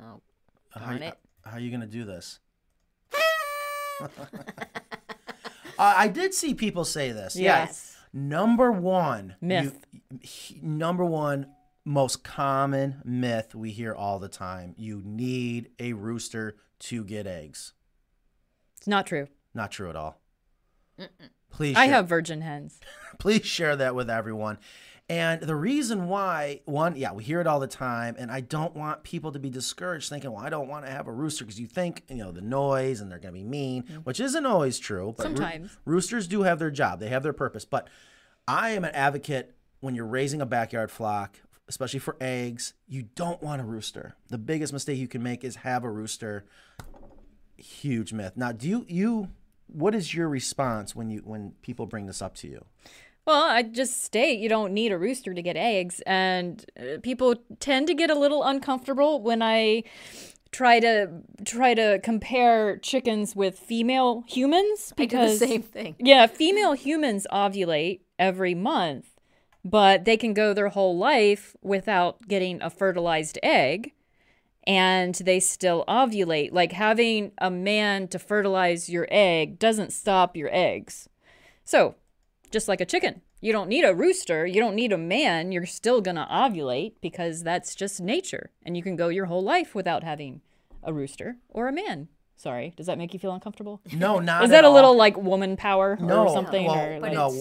[0.00, 0.20] Oh,
[0.70, 1.18] How, it.
[1.44, 2.38] how are you gonna do this?
[4.00, 4.08] uh,
[5.78, 7.36] I did see people say this.
[7.36, 7.64] Yeah.
[7.64, 7.96] Yes.
[8.12, 9.84] Number one Myth.
[10.10, 11.46] you- number one
[11.84, 14.74] most common myth we hear all the time.
[14.76, 17.72] You need a rooster to get eggs.
[18.80, 19.28] It's not true.
[19.52, 20.18] Not true at all.
[21.50, 21.76] Please.
[21.76, 22.80] I share- have virgin hens.
[23.18, 24.58] please share that with everyone.
[25.10, 28.74] And the reason why, one, yeah, we hear it all the time, and I don't
[28.76, 31.60] want people to be discouraged thinking, well, I don't want to have a rooster because
[31.60, 33.96] you think, you know, the noise and they're going to be mean, mm-hmm.
[33.96, 35.12] which isn't always true.
[35.16, 35.76] But roo- Sometimes.
[35.84, 37.66] roosters do have their job, they have their purpose.
[37.66, 37.88] But
[38.46, 43.42] I am an advocate when you're raising a backyard flock, especially for eggs, you don't
[43.42, 44.14] want a rooster.
[44.28, 46.46] The biggest mistake you can make is have a rooster.
[47.60, 48.32] Huge myth.
[48.36, 49.28] Now, do you, you,
[49.66, 52.64] what is your response when you when people bring this up to you?
[53.26, 57.36] Well, I just state you don't need a rooster to get eggs, and uh, people
[57.60, 59.84] tend to get a little uncomfortable when I
[60.52, 61.08] try to
[61.44, 65.96] try to compare chickens with female humans I do the because same thing.
[65.98, 69.06] yeah, female humans ovulate every month,
[69.64, 73.92] but they can go their whole life without getting a fertilized egg
[74.70, 76.52] and they still ovulate.
[76.52, 81.08] Like having a man to fertilize your egg doesn't stop your eggs.
[81.64, 81.96] So,
[82.52, 85.66] just like a chicken, you don't need a rooster, you don't need a man, you're
[85.66, 88.52] still to ovulate because that's just nature.
[88.64, 90.40] And you can go your whole life without having
[90.84, 92.06] a rooster or a man.
[92.40, 93.82] Sorry, does that make you feel uncomfortable?
[93.92, 94.72] No, not Is at that a all.
[94.72, 96.64] little like woman power no, or something?
[96.64, 97.38] Well, or like, no,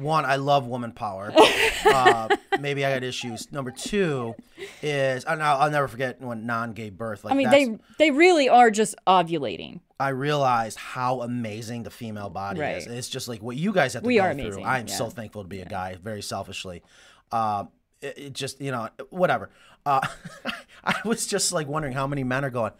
[0.00, 1.32] one, I love woman power.
[1.86, 2.28] uh,
[2.58, 3.52] maybe I got issues.
[3.52, 4.34] Number two
[4.82, 7.22] is, and I'll, I'll never forget when non-gay birth.
[7.22, 9.82] Like I mean, they they really are just ovulating.
[10.00, 12.88] I realized how amazing the female body is.
[12.88, 14.42] It's just like what you guys have to We go are through.
[14.46, 14.94] amazing, I'm yeah.
[14.96, 16.82] so thankful to be a guy, very selfishly.
[17.30, 17.66] Uh,
[18.02, 19.50] it, it just, you know, whatever.
[19.86, 20.00] Uh,
[20.84, 22.72] I was just like wondering how many men are going,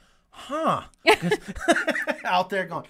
[0.49, 0.83] huh?
[1.07, 1.39] 'Cause-
[2.25, 2.85] out there going,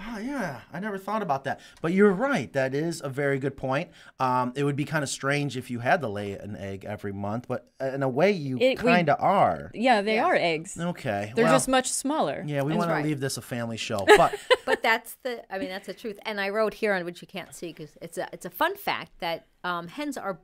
[0.00, 1.60] oh, yeah, I never thought about that.
[1.82, 2.52] But you're right.
[2.52, 3.90] That is a very good point.
[4.20, 7.12] Um, it would be kind of strange if you had to lay an egg every
[7.12, 9.70] month, but in a way, you kind of are.
[9.74, 10.78] Yeah, they are eggs.
[10.78, 11.32] Okay.
[11.34, 12.44] They're well, just much smaller.
[12.46, 14.34] yeah, we That's want to leave this a family show, but
[14.66, 17.26] but that's the i mean that's the truth and i wrote here on which you
[17.26, 20.38] can't see because it's a it's a fun fact that um, hens are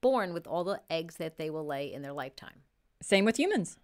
[0.00, 2.62] born with all the eggs that they will lay in their lifetime
[3.02, 3.76] Same with humans.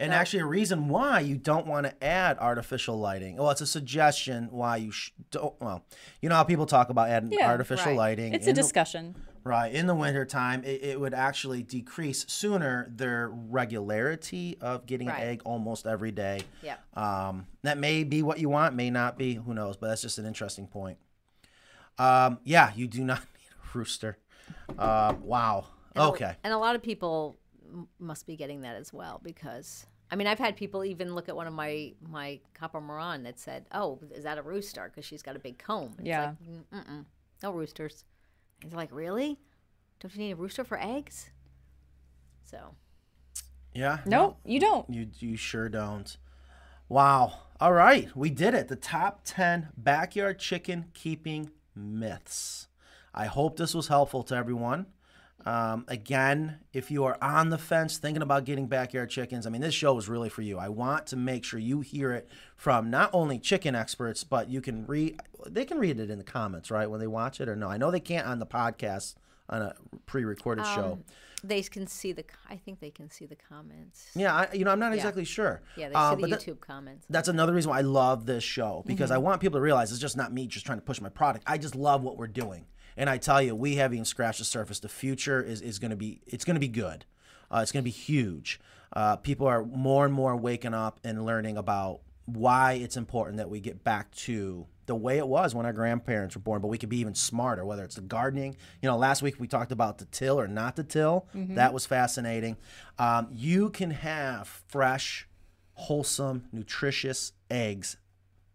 [0.00, 3.36] And actually, a reason why you don't want to add artificial lighting.
[3.36, 5.60] Well, it's a suggestion why you sh- don't.
[5.60, 5.84] Well,
[6.22, 7.96] you know how people talk about adding Yeah, artificial right.
[7.96, 8.32] lighting.
[8.32, 9.16] It's a in the- discussion.
[9.42, 15.20] right in the wintertime, it, it would actually decrease sooner their regularity of getting Right.
[15.22, 16.42] an egg almost every day.
[16.62, 19.34] yeah Um, that may be what you want, may not be.
[19.34, 19.76] Who knows?
[19.76, 20.98] But that's just an interesting point.
[21.98, 24.18] Um, yeah, you do not need a rooster.
[24.78, 25.64] Uh, wow.
[25.94, 26.36] And a- Okay.
[26.44, 27.36] and a lot of people
[27.98, 31.36] must be getting that as well because I mean I've had people even look at
[31.36, 35.22] one of my my copper Maran that said, "Oh, is that a rooster?" Because she's
[35.22, 35.94] got a big comb.
[35.98, 36.20] It's Yeah.
[36.20, 37.04] like, "Mm, Mm-mm,
[37.42, 38.04] no roosters.
[38.62, 39.38] And they're like, "Really?
[40.00, 41.30] Don't you need a rooster for eggs?"
[42.44, 42.74] So
[43.74, 43.98] Yeah.
[44.06, 44.88] No, you don't.
[44.90, 46.16] You you sure don't.
[46.88, 47.42] Wow.
[47.60, 48.68] All right, we did it.
[48.68, 52.68] The top 10 backyard chicken keeping myths.
[53.12, 54.86] I hope this was helpful to everyone.
[55.46, 59.60] Um, again, if you are on the fence thinking about getting backyard chickens, I mean,
[59.62, 60.58] this show is really for you.
[60.58, 64.60] I want to make sure you hear it from not only chicken experts, but you
[64.60, 67.54] can read, they can read it in the comments, right, when they watch it or
[67.56, 67.68] no.
[67.70, 69.14] I know they can't on the podcast
[69.48, 69.74] on a
[70.06, 70.92] pre recorded show.
[70.92, 71.04] um,
[71.44, 72.24] they can see the.
[72.50, 74.08] I think they can see the comments.
[74.16, 75.62] Yeah, I, you know, I'm not exactly sure.
[75.76, 77.06] Yeah, they see but the that- YouTube comments.
[77.08, 79.14] that's another reason why I love this show because Mm-hmm.
[79.14, 81.44] I want people to realize it's just not me just trying to push my product.
[81.46, 82.66] I just love what we're doing,
[82.98, 84.80] and I tell you, we haven't even scratched the surface.
[84.80, 87.06] The future is, is going to be it's going to be good.
[87.50, 88.60] Uh, it's going to be huge.
[88.92, 93.48] Uh, people are more and more waking up and learning about why it's important that
[93.48, 96.76] we get back to the way it was when our grandparents were born, but we
[96.78, 98.56] could be even smarter, whether it's the gardening.
[98.82, 101.26] You know, last week we talked about the till or not the till.
[101.54, 102.56] That was fascinating.
[102.98, 105.28] Um, you can have fresh,
[105.74, 107.96] wholesome, nutritious eggs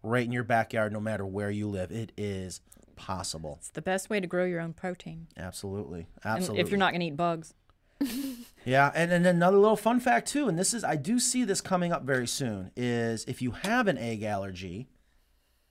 [0.03, 1.91] right in your backyard, no matter where you live.
[1.91, 2.61] It is
[2.95, 3.57] possible.
[3.59, 5.27] It's the best way to grow your own protein.
[5.37, 6.07] Absolutely.
[6.23, 6.61] And Absolutely.
[6.61, 7.53] if you're not going to eat bugs.
[8.65, 11.59] Yeah, and, and another little fun fact too, and this is I do see this
[11.59, 14.87] coming up very soon, is if you have an egg allergy,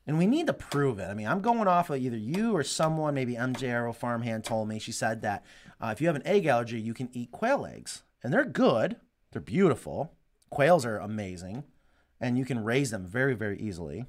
[0.07, 1.09] and we need to prove it.
[1.09, 4.69] I mean, I'm going off of either you or someone, maybe MJ Arrow Farmhand told
[4.69, 4.79] me.
[4.79, 5.45] She said that
[5.81, 8.97] uh, if you have an egg allergy, you can eat quail eggs, and they're good.
[9.31, 10.13] They're beautiful.
[10.51, 11.65] Quails are amazing,
[12.21, 14.05] and you can raise them very, very easily.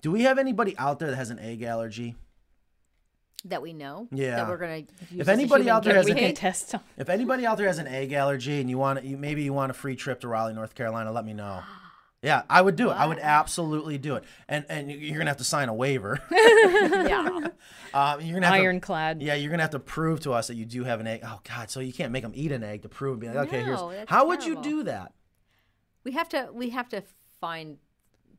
[0.00, 2.16] Do we have anybody out there that has an egg allergy?
[3.46, 4.06] that we know.
[4.12, 4.36] Yeah.
[4.36, 4.76] That we're gonna.
[4.78, 4.86] Use
[5.16, 6.36] If anybody out there has We an pig.
[6.36, 6.82] test them.
[6.98, 9.70] If anybody out there has an egg allergy and you want you maybe you want
[9.70, 11.62] a free trip to Raleigh, North Carolina, let me know.
[12.22, 12.92] Yeah, I would do it.
[12.92, 14.24] I would absolutely do it.
[14.46, 16.20] And and you're gonna have to sign a waiver.
[16.30, 17.48] yeah.
[17.94, 19.22] um, you're gonna have to- Ironclad.
[19.22, 21.20] yeah, you're gonna have to prove to us that you do have an egg.
[21.24, 23.48] Oh God, so you can't make them eat an egg to prove and be like,
[23.48, 25.14] okay, No, here's that's how would you do that?
[26.04, 26.50] We have to.
[26.52, 27.02] We have to
[27.40, 27.78] find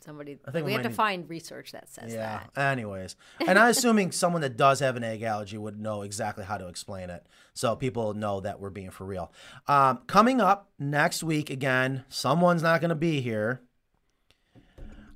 [0.04, 0.38] somebody.
[0.46, 2.42] I think we we have to need- find research that says Yeah.
[2.56, 2.72] that.
[2.72, 3.16] Anyways,
[3.48, 6.68] and I'm assuming someone that does have an egg allergy would know exactly how to
[6.68, 9.32] explain it, so people know that we're being for real.
[9.68, 13.62] Um, coming up next week again, someone's not going to be here.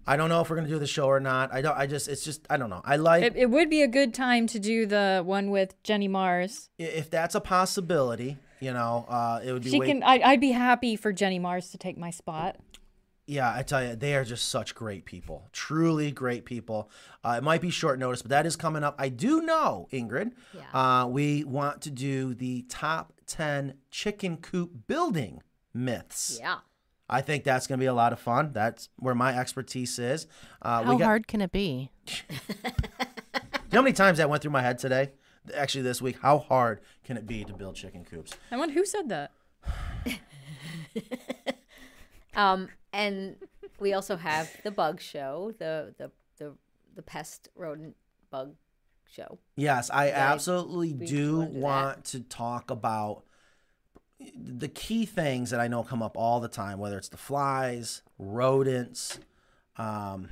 [0.07, 1.51] I don't know if we're going to do the show or not.
[1.51, 1.75] I don't.
[1.75, 2.07] I just.
[2.07, 2.45] It's just.
[2.49, 2.81] I don't know.
[2.85, 6.07] I like It, it would be a good time to do the one with Jenny
[6.07, 6.69] Marrs.
[6.77, 8.37] if that's a possibility.
[8.59, 9.71] You know, uh, it would be.
[9.71, 10.03] She way- can.
[10.03, 12.57] I, I'd be happy for Jenny Marrs to take my spot.
[13.27, 15.47] Yeah, I tell you, they are just such great people.
[15.51, 16.89] Truly great people.
[17.23, 18.95] Uh, it might be short notice, but that is coming up.
[18.99, 20.61] I do know, Ingrid, Yeah.
[21.03, 25.41] uh, we want to do the top 10 chicken coop building
[25.73, 26.37] myths.
[26.39, 26.57] Yeah.
[27.09, 28.51] I think that's going to be a lot of fun.
[28.53, 30.25] That's where my expertise is.
[30.61, 31.91] Uh, How we got, hard can it be?
[33.71, 35.11] You know how many times that went through my head today?
[35.53, 38.31] Actually, this week, how hard can it be to build chicken coops?
[38.49, 39.31] I wonder who said that.
[42.35, 43.35] Um, and
[43.79, 46.53] we also have the bug show, the the the
[46.95, 47.95] the pest rodent
[48.31, 48.55] bug
[49.09, 49.37] show.
[49.55, 52.05] Yes, I absolutely do wanna that.
[52.05, 53.23] to talk about
[54.37, 58.01] the key things that I know come up all the time, whether it's the flies,
[58.17, 59.19] rodents,
[59.77, 60.29] um,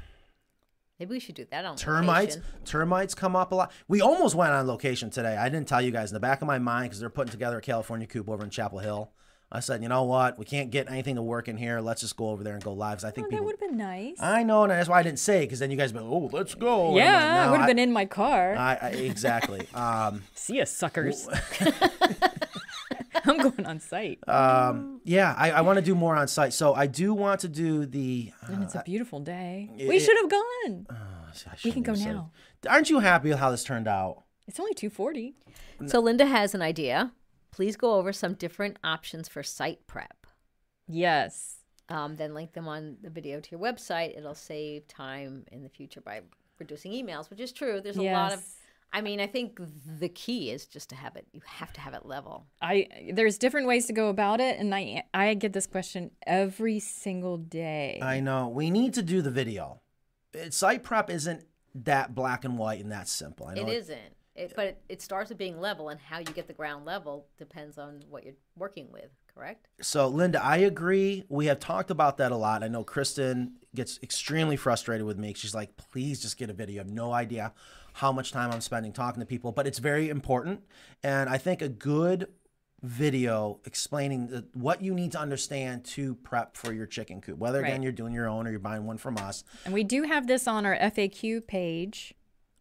[0.99, 2.35] Maybe we should do that on termites.
[2.35, 2.59] location.
[2.63, 3.71] Termites come up a lot.
[3.89, 5.35] We almost went on location today.
[5.35, 7.57] I didn't tell you guys in the back of my mind because they're putting together
[7.57, 9.11] a California coop over in Chapel Hill.
[9.55, 10.39] I said, you know what?
[10.39, 11.79] We can't get anything to work in here.
[11.79, 12.97] Let's just go over there and go live.
[12.97, 13.45] 'cause I think Oh, that people.
[13.45, 14.17] would have been nice.
[14.19, 16.29] I know, and that's why I didn't say because then you guys be like, oh,
[16.33, 16.87] let's go.
[16.87, 18.55] And I'm like, yeah, "No, I would have been in my car.
[18.55, 19.67] I, I, exactly.
[19.75, 21.27] Um, See ya, suckers.
[23.25, 24.19] I'm going on site.
[24.27, 26.51] um, yeah, I, I want to do more on site.
[26.53, 28.31] So I do want to do the.
[28.47, 29.69] and it's a beautiful day.
[29.77, 30.87] it- we should have gone.
[30.89, 32.31] I we can go have said- now.
[32.69, 34.23] Aren't you happy with how this turned out?
[34.47, 35.35] It's only 240.
[35.87, 37.11] So Linda has an idea.
[37.53, 40.25] Please go over some different options for site prep.
[40.87, 41.57] Yes.
[41.87, 44.17] Um, then link them on the video to your website.
[44.17, 46.21] It'll save time in the future by
[46.57, 47.79] reducing emails, which is true.
[47.79, 48.43] There's a lot of.
[48.91, 49.59] I mean, I think
[49.99, 51.27] the key is just to have it.
[51.31, 52.47] You have to have it level.
[52.59, 56.79] I there's different ways to go about it, and I I get this question every
[56.79, 57.99] single day.
[58.01, 58.47] I know.
[58.47, 59.81] We need to do the video.
[60.33, 61.45] It, site prep isn't
[61.75, 63.47] that black and white and that simple.
[63.47, 64.15] I know It isn't.
[64.35, 67.27] It, but it, it starts with being level, and how you get the ground level
[67.37, 69.09] depends on what you're working with.
[69.33, 69.67] Correct?
[69.81, 71.23] So, Linda, I agree.
[71.27, 72.63] We have talked about that a lot.
[72.63, 75.33] I know Kristen gets extremely frustrated with me.
[75.35, 76.73] She's like, please just get a video.
[76.73, 77.53] You have no idea
[77.93, 80.61] how much time I'm spending talking to people, but it's very important.
[81.03, 82.27] And I think a good
[82.81, 87.63] video explaining the, what you need to understand to prep for your chicken coop, whether
[87.63, 89.43] again you're doing your own or you're buying one from us.
[89.65, 92.13] And we do have this on our FAQ page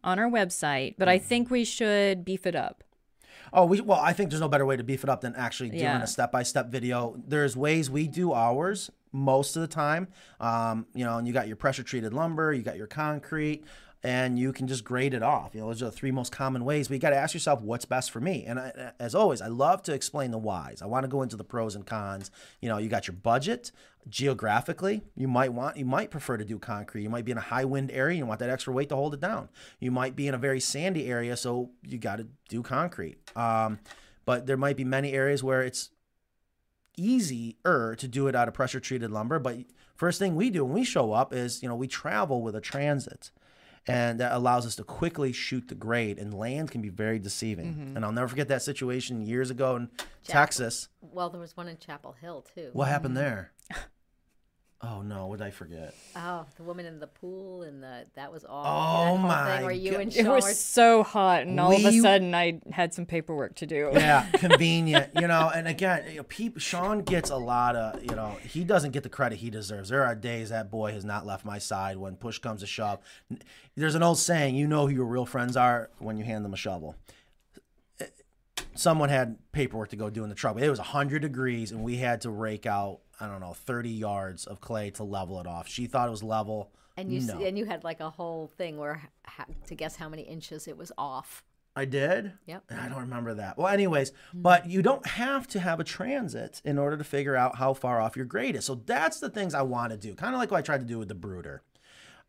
[0.05, 1.27] on our website, but I Mm-hmm.
[1.27, 2.85] think we should beef it up.
[3.53, 5.71] Oh, we, well, I think there's no better way to beef it up than actually
[5.71, 6.03] doing Yeah.
[6.03, 7.17] a step by step video.
[7.27, 10.09] There's ways we do ours most of the time.
[10.41, 13.65] Um, you know, and you got your pressure treated lumber, you got your concrete,
[14.03, 15.55] and you can just grade it off.
[15.55, 16.89] You know, those are the three most common ways.
[16.89, 18.45] But you got to ask yourself what's best for me.
[18.47, 20.81] And I, as always, I love to explain the whys.
[20.83, 22.31] I want to go into the pros and cons.
[22.61, 23.71] You know, you got your budget
[24.09, 25.03] geographically.
[25.17, 27.03] You might want, you might prefer to do concrete.
[27.03, 28.19] You might be in a high wind area.
[28.19, 29.49] You want that extra weight to hold it down.
[29.81, 33.19] You might be in a very sandy area, so you got to do concrete.
[33.37, 33.79] Um,
[34.25, 35.91] but there might be many areas where it's
[36.97, 39.39] easier to do it out of pressure treated lumber.
[39.39, 39.59] But
[39.95, 42.61] first thing we do when we show up is, you know, we travel with a
[42.61, 43.31] transit.
[43.89, 47.75] And that allows us to quickly shoot the grade, and land can be very deceiving.
[47.75, 47.97] Mm-hmm.
[47.97, 49.91] And I'll never forget that situation years ago in
[50.25, 50.89] Texas.
[51.01, 52.71] Well, there was one in Chapel Hill too.
[52.73, 53.25] What happened mm-hmm.
[53.25, 53.53] there?
[54.85, 55.95] Oh no, what did I forget?
[56.17, 58.65] Oh, the woman in the pool and the that was all.
[58.67, 60.01] Oh, that my Thing where you God.
[60.01, 63.55] and It was were so hot, and all of a sudden I had some paperwork
[63.57, 63.91] to do.
[63.93, 65.53] Yeah, convenient, you know.
[65.55, 69.05] And again, you know, peop Sean gets a lot of, you know, he doesn't get
[69.05, 69.89] the credit he deserves.
[69.89, 72.99] There are days that boy has not left my side when push comes to shove.
[73.77, 76.55] There's an old saying, you know who your real friends are when you hand them
[76.55, 76.97] a shovel.
[78.01, 78.07] Eh,
[78.75, 80.59] someone had paperwork to go do in the truck.
[80.61, 84.47] It was 100 degrees, and we had to rake out, I don't know, 30 yards
[84.47, 85.69] of clay to level it off.
[85.69, 86.73] She thought it was level.
[86.97, 87.41] and you no.
[87.41, 89.03] and you had like a whole thing where
[89.67, 91.45] to guess how many inches it was off.
[91.75, 92.33] I did.
[92.47, 92.65] Yep.
[92.71, 93.57] I don't remember that.
[93.57, 97.57] Well, anyways, but you don't have to have a transit in order to figure out
[97.57, 98.67] how far off your grade is.
[98.67, 100.15] So that's the things I want to do.
[100.15, 101.63] Kind of like what I tried to do with the brooder.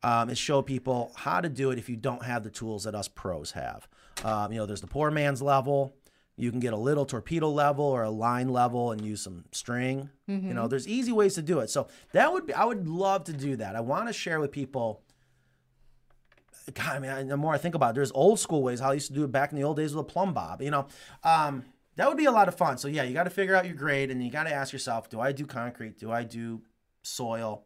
[0.02, 2.94] Um, is show people how to do it if you don't have the tools that
[2.94, 3.88] us pros have.
[4.24, 5.94] Um, you know, there's the poor man's level.
[6.36, 10.10] You can get a little torpedo level or a line level and use some string.
[10.28, 11.70] You know, there's easy ways to do it.
[11.70, 13.76] So that would be, I would love to do that.
[13.76, 15.02] I want to share with people
[16.74, 18.92] God, I mean, I- the more I think about it, there's old school ways how
[18.92, 20.62] I used to do it back in the old days with a plumb bob.
[20.62, 20.88] You know,
[21.24, 21.66] um,
[21.98, 22.78] that would be a lot of fun.
[22.78, 25.10] So yeah, you got to figure out your grade, and you got to ask yourself:
[25.10, 26.00] Do I do concrete?
[26.00, 26.62] Do I do
[27.02, 27.66] soil?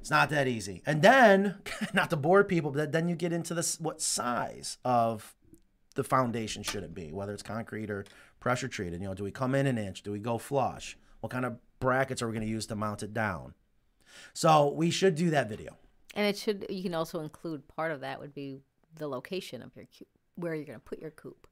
[0.00, 0.82] It's not that easy.
[0.84, 1.58] And then,
[1.94, 5.34] not to bore people, but then you get into this: what size of
[5.94, 7.12] the foundation should it be?
[7.12, 8.04] Whether it's concrete or
[8.40, 9.00] pressure treated.
[9.00, 10.02] You know, do we come in an inch?
[10.02, 10.96] Do we go flush?
[11.20, 13.54] What kind of brackets are we going to use to mount it down?
[14.32, 15.76] So we should do that video.
[16.14, 18.60] And it should you can also include part of that would be
[18.96, 21.46] the location of your coop, where you're going to put your coop.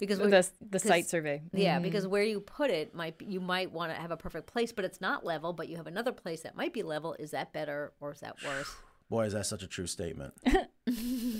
[0.00, 1.42] because we- the the site survey.
[1.52, 1.84] Yeah, mm-hmm.
[1.84, 4.72] because where you put it might be, you might want to have a perfect place,
[4.72, 5.52] but it's not level.
[5.52, 7.14] But you have another place that might be level.
[7.18, 8.74] Is that better or is that worse?
[9.10, 10.34] Boy, is that such a true statement.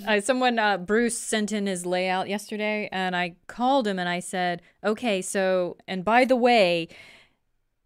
[0.07, 4.19] Uh, someone, uh, Bruce, sent in his layout yesterday, and I called him and I
[4.19, 6.87] said, "Okay, so and by the way,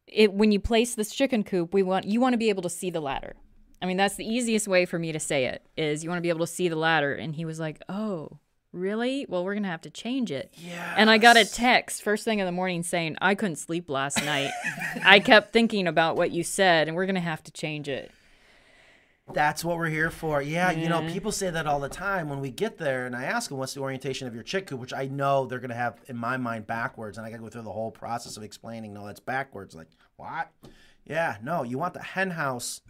[0.07, 2.69] it when you place this chicken coop, we want you want to be able to
[2.69, 3.35] see the ladder.
[3.81, 6.21] I mean, that's the easiest way for me to say it is you want to
[6.21, 8.39] be able to see the ladder." And he was like, "Oh."
[8.71, 9.25] Really?
[9.27, 10.53] Well, we're gonna have to change it.
[10.55, 10.93] Yeah.
[10.95, 14.23] And I got a text first thing in the morning saying I couldn't sleep last
[14.23, 14.51] night.
[15.03, 18.11] I kept thinking about what you said, and we're gonna have to change it.
[19.33, 20.41] That's what we're here for.
[20.41, 21.13] Yeah, you know, mm-hmm.
[21.13, 23.73] people say that all the time when we get there, and I ask them, "What's
[23.75, 26.65] the orientation of your chick coop?" Which I know they're gonna have in my mind
[26.65, 28.93] backwards, and I gotta go through the whole process of explaining.
[28.93, 29.75] No, that's backwards.
[29.75, 30.51] Like what?
[31.05, 32.81] Yeah, no, you want the hen house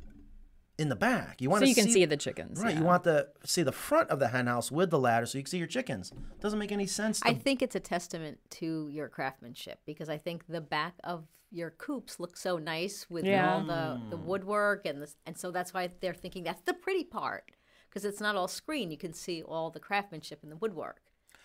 [0.80, 1.42] in the back.
[1.42, 2.60] You want So to you can see the chickens.
[2.62, 2.74] right.
[2.74, 2.80] yeah.
[2.80, 5.44] You want to see the front of the hen house with the ladder, so you
[5.44, 6.12] can see your chickens.
[6.40, 7.20] Doesn't make any sense.
[7.20, 11.26] To, I think it's a testament to your craftsmanship because I think the back of
[11.52, 13.54] your coops look so nice with Yeah.
[13.54, 17.04] all the, the woodwork and the, and so that's why they're thinking that's the pretty
[17.04, 17.52] part
[17.90, 18.92] because it's not all screen.
[18.92, 21.02] You can see all the craftsmanship in the woodwork.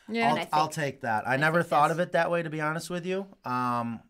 [0.08, 0.30] yeah.
[0.32, 1.26] I'll, I I'll take that.
[1.26, 3.26] I, never thought that's- of it that way, to be honest with you.
[3.44, 4.00] Um,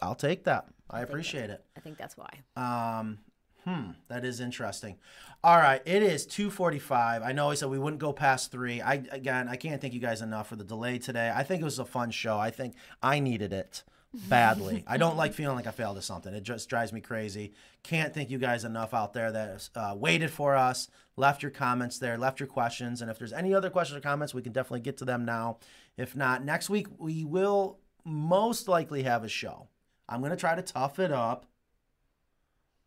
[0.00, 0.66] I'll take that.
[0.88, 1.64] I, appreciate it.
[1.76, 2.28] I think that's why.
[2.54, 3.18] Um,
[3.64, 4.96] hmm, that is interesting.
[5.44, 7.22] All right, it is two forty-five.
[7.22, 8.80] I know I said we wouldn't go past three.
[8.80, 11.32] I again, I can't thank you guys enough for the delay today.
[11.34, 12.38] I think it was a fun show.
[12.38, 13.82] I think I needed it
[14.14, 14.84] badly.
[14.86, 16.34] I don't like feeling like I failed at something.
[16.34, 17.52] It just drives me crazy.
[17.82, 21.98] Can't thank you guys enough out there that uh, waited for us, left your comments
[21.98, 24.80] there, left your questions, and if there's any other questions or comments, we can definitely
[24.80, 25.58] get to them now.
[25.96, 29.68] If not, next week we will most likely have a show.
[30.08, 31.46] I'm gonna try to tough it up.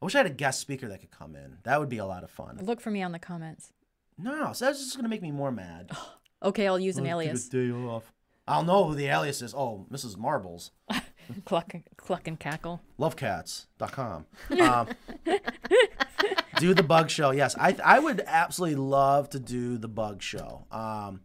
[0.02, 1.58] I wish I had a guest speaker that could come in.
[1.64, 2.60] That would be a lot of fun.
[2.62, 3.72] Look for me on the comments.
[4.18, 5.92] No, so that's just gonna make me more mad.
[6.44, 7.50] Okay, I'll use an a alias.
[7.50, 8.14] day off.
[8.48, 9.56] I'll know who the alias is.
[9.56, 10.16] Oh, Mrs.
[10.16, 10.70] Marbles.
[11.46, 12.82] Cluck, cluck and cackle.
[13.00, 14.28] Lovecats.com.
[14.62, 14.88] Um,
[16.60, 17.32] do the bug show.
[17.32, 20.66] Yes, I I would absolutely love to do the bug show.
[20.72, 21.22] Um,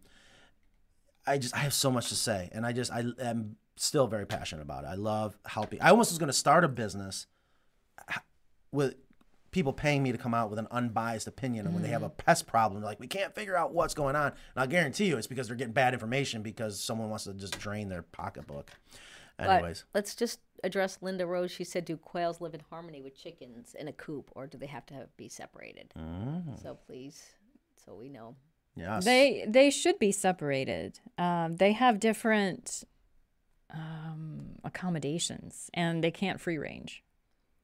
[1.27, 4.25] I just I have so much to say, and I just I am still very
[4.25, 4.87] passionate about it.
[4.87, 5.81] I love helping.
[5.81, 7.27] I almost was going to start a business
[8.71, 8.95] with
[9.51, 12.09] people paying me to come out with an unbiased opinion and when they have a
[12.09, 15.17] pest problem they're like we can't figure out what's going on and i'll guarantee you
[15.17, 18.71] it's because they're getting bad information because someone wants to just drain their pocketbook
[19.37, 21.49] anyways But let's just address Linda Rose.
[21.49, 24.67] She said, "Do quails live in harmony with chickens in a coop, or do they
[24.67, 25.91] have to have, be separated?"
[26.61, 27.23] So please,
[27.83, 28.35] so we know.
[28.75, 30.99] yes They they should be separated.
[31.17, 32.83] Um, they have different
[33.73, 37.03] um, accommodations, and they can't free range.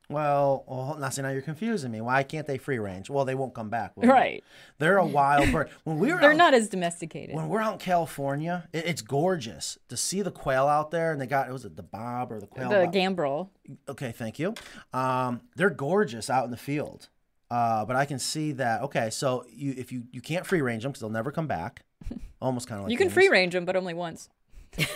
[0.09, 1.99] Well, well, now see, now you're confusing me.
[1.99, 3.09] Why can't they free range?
[3.09, 3.91] Well, they won't come back.
[3.97, 4.07] will?
[4.07, 4.41] Right.
[4.77, 5.69] They're a wild bird.
[5.83, 7.35] When we were They're out, not as domesticated.
[7.35, 11.11] when we're out in California, it, it's gorgeous to see the quail out there.
[11.11, 12.69] And they got it was it the bob or the quail?
[12.69, 12.93] The bob?
[12.93, 13.49] Gambel.
[13.89, 14.53] okay, thank you.
[14.93, 17.09] Um, they're gorgeous out in the field.
[17.51, 18.81] Uh, but I can see that.
[18.83, 21.83] Okay, so you if you you can't free range them because they'll never come back.
[22.41, 24.29] Almost kind of like You can free range them, but only once.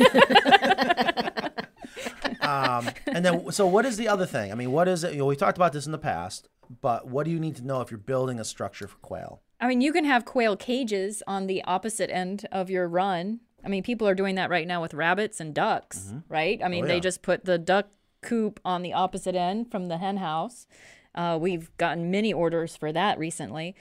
[2.52, 4.52] Um, and then, so what is the other thing?
[4.52, 5.14] I mean, what is it?
[5.14, 6.50] You know, we talked about this in the past,
[6.82, 9.42] but what do you need to know if you're building a structure for quail?
[9.60, 13.42] I mean, you can have quail cages on the opposite end of your run.
[13.64, 16.60] I mean, people are doing that right now with rabbits and ducks, right?
[16.64, 17.88] I mean, Oh, they just put the duck
[18.22, 20.66] coop on the opposite end from the hen house.
[21.14, 23.76] Uh, we've gotten many orders for that recently.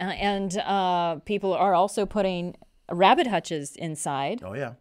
[0.00, 2.56] Uh, and uh, people are also putting
[2.90, 4.72] rabbit hutches inside Oh yeah.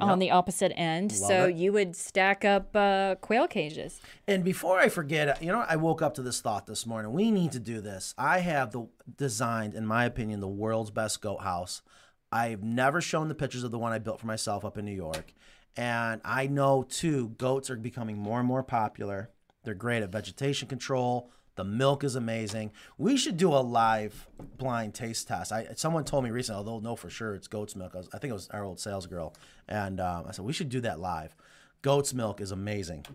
[0.00, 1.12] On the opposite end.
[1.12, 1.56] Love so it.
[1.56, 4.00] you would stack up uh, quail cages.
[4.26, 7.12] And before I forget, you know, I woke up to this thought this morning.
[7.12, 8.14] We need to do this.
[8.18, 11.82] I have the designed, in my opinion, the world's best goat house.
[12.32, 14.92] I've never shown the pictures of the one I built for myself up in New
[14.92, 15.32] York.
[15.76, 19.30] And I know too, goats are becoming more and more popular.
[19.64, 21.30] They're great at vegetation control.
[21.56, 22.70] The milk is amazing.
[22.98, 24.28] We should do a live
[24.58, 25.52] blind taste test.
[25.52, 27.92] I someone told me recently, although know for sure it's goat's milk.
[27.94, 29.34] I, was, I think it was our old sales girl,
[29.68, 31.34] and um, I said we should do that live.
[31.82, 33.06] Goat's milk is amazing.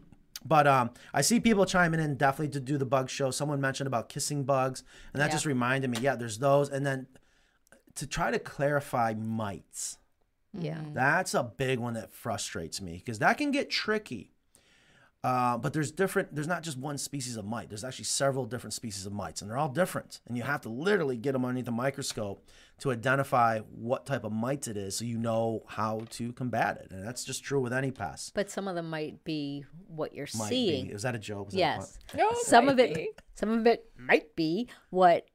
[0.43, 3.29] But um, I see people chiming in definitely to do the bug show.
[3.29, 5.99] Someone mentioned about kissing bugs, and that just reminded me.
[6.01, 7.05] Yeah, there's those, and then
[7.95, 9.97] to try to clarify mites.
[10.53, 10.81] Yeah.
[10.93, 14.31] That's a big one that frustrates me because that can get tricky.
[15.23, 16.33] Uh, but there's different.
[16.33, 17.69] There's not just one species of mite.
[17.69, 20.19] There's actually several different species of mites, and they're all different.
[20.27, 22.43] And you have to literally get them underneath a microscope
[22.79, 26.91] to identify what type of mites it is, so you know how to combat it.
[26.91, 28.33] And that's just true with any pest.
[28.33, 30.87] But some of them might be what you're Might seeing.
[30.87, 30.93] be.
[30.93, 31.49] Is that a joke?
[31.49, 31.99] Is that a Yes.
[32.15, 33.11] No, some of it be.
[33.35, 35.27] some of it might be what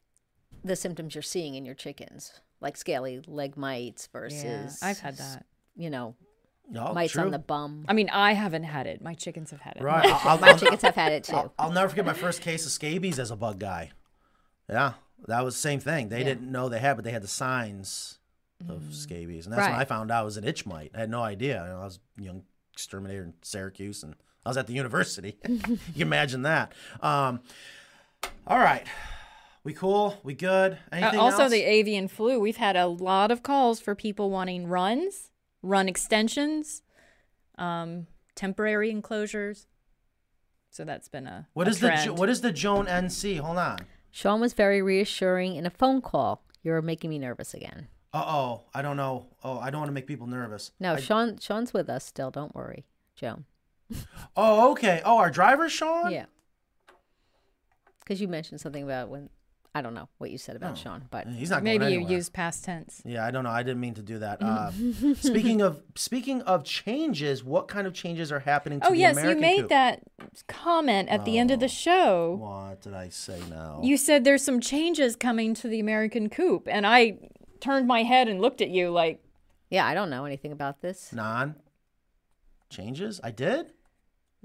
[0.65, 4.43] the symptoms you're seeing in your chickens like scaly leg mites versus
[4.83, 5.47] Yeah, I've had that.
[5.77, 6.17] you know
[6.69, 7.23] No, mites true.
[7.25, 7.85] on the bum.
[7.89, 9.01] I mean, I haven't had it.
[9.01, 9.83] My chickens have had it.
[9.83, 10.05] Right.
[10.05, 11.37] I'll, I'll, My chickens have had it too.
[11.37, 13.91] I'll, I'll never forget my first case of scabies as a bug guy.
[14.69, 14.95] Yeah,
[15.29, 16.09] that was the same thing.
[16.09, 16.25] They Yeah.
[16.25, 18.19] didn't know they had, but they had the signs
[18.69, 20.91] of scabies, and that's when I found out it was an itch mite.
[20.95, 21.63] I had no idea.
[21.63, 24.15] You know, I was a young exterminator in Syracuse, and
[24.45, 25.39] I was at the university.
[25.49, 25.59] you
[25.93, 26.73] can imagine that.
[27.01, 27.41] Um,
[28.47, 28.87] all right,
[29.63, 30.19] we cool?
[30.25, 30.79] We good?
[30.93, 31.53] Uh, also, else?
[31.53, 32.41] the avian flu.
[32.41, 35.31] We've had a lot of calls for people wanting runs,
[35.67, 36.83] run extensions,
[37.59, 39.67] um, temporary enclosures.
[40.71, 42.05] So that's been a what a is the trend.
[42.05, 43.39] Jo- what is the Joan NC?
[43.41, 43.79] Hold on.
[44.11, 46.43] Sean was very reassuring in a phone call.
[46.63, 47.89] You're making me nervous again.
[48.13, 49.27] Uh oh, I don't know.
[49.45, 50.73] Oh, I don't want to make people nervous.
[50.81, 51.39] No, I- Sean.
[51.39, 52.31] Sean's with us still.
[52.31, 53.45] Don't worry, Joan.
[54.37, 55.01] Oh, okay.
[55.05, 56.11] Oh, our driver, Sean.
[56.13, 56.27] Yeah.
[58.01, 59.31] Because you mentioned something about when
[59.77, 60.75] I don't know what you said about Oh.
[60.83, 62.13] Sean, but He's not Maybe you anywhere.
[62.13, 63.03] use past tense.
[63.05, 63.51] Yeah, I don't know.
[63.51, 64.39] I didn't mean to do that.
[64.43, 64.71] Uh,
[65.21, 69.37] speaking of speaking of changes, what kind of changes are happening to Oh yes, American
[69.37, 69.69] you made coop?
[69.71, 70.03] that
[70.47, 72.37] comment at the end of the show.
[72.41, 73.81] What did I say now?
[73.83, 77.19] You said there's some changes coming to the American coop, and I
[77.61, 79.23] turned my head and looked at you like,
[79.71, 81.13] yeah, I don't know anything about this.
[81.13, 81.55] non
[82.71, 83.21] changes?
[83.23, 83.73] I did.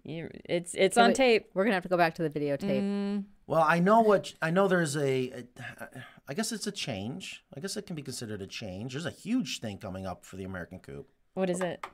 [0.04, 1.50] you- it's it's So on wait, tape.
[1.54, 2.82] We're gonna have to go back to the videotape.
[2.82, 4.70] Mm, Well, I know what I know.
[4.70, 5.44] There's a,
[5.82, 5.88] a,
[6.26, 7.44] I guess it's a change.
[7.54, 8.94] I guess it can be considered a change.
[8.94, 11.10] There's a huge thing coming up for the American coop.
[11.34, 11.86] what is it?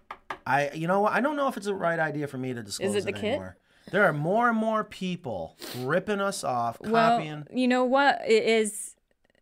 [0.45, 1.13] I, you know, what?
[1.13, 3.11] I don't know if it's the right idea for me to disclose is it the
[3.13, 3.23] kit?
[3.23, 3.57] anymore.
[3.89, 7.47] There are more and more people ripping us off, Well, copying.
[7.51, 8.95] you know what it is.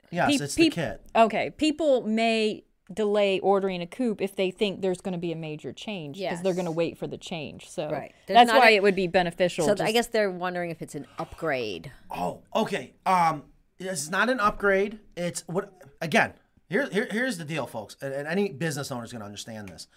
[0.09, 1.01] yes, peop- it's the kit.
[1.17, 2.63] Okay, people may
[2.93, 6.43] delay ordering a coop if they think there's going to be a major change because
[6.43, 7.69] they're going to wait for the change.
[7.69, 8.13] So Right.
[8.27, 9.65] That's why a- it would be beneficial.
[9.65, 11.91] So just- I guess they're wondering if it's an upgrade.
[12.11, 12.93] Oh, okay.
[13.05, 13.43] Um,
[13.79, 14.99] it's not an upgrade.
[15.17, 15.71] It's what
[16.01, 16.33] again.
[16.69, 19.69] Here, here here's the deal, folks, and, and any business owner is going to understand
[19.69, 19.87] this.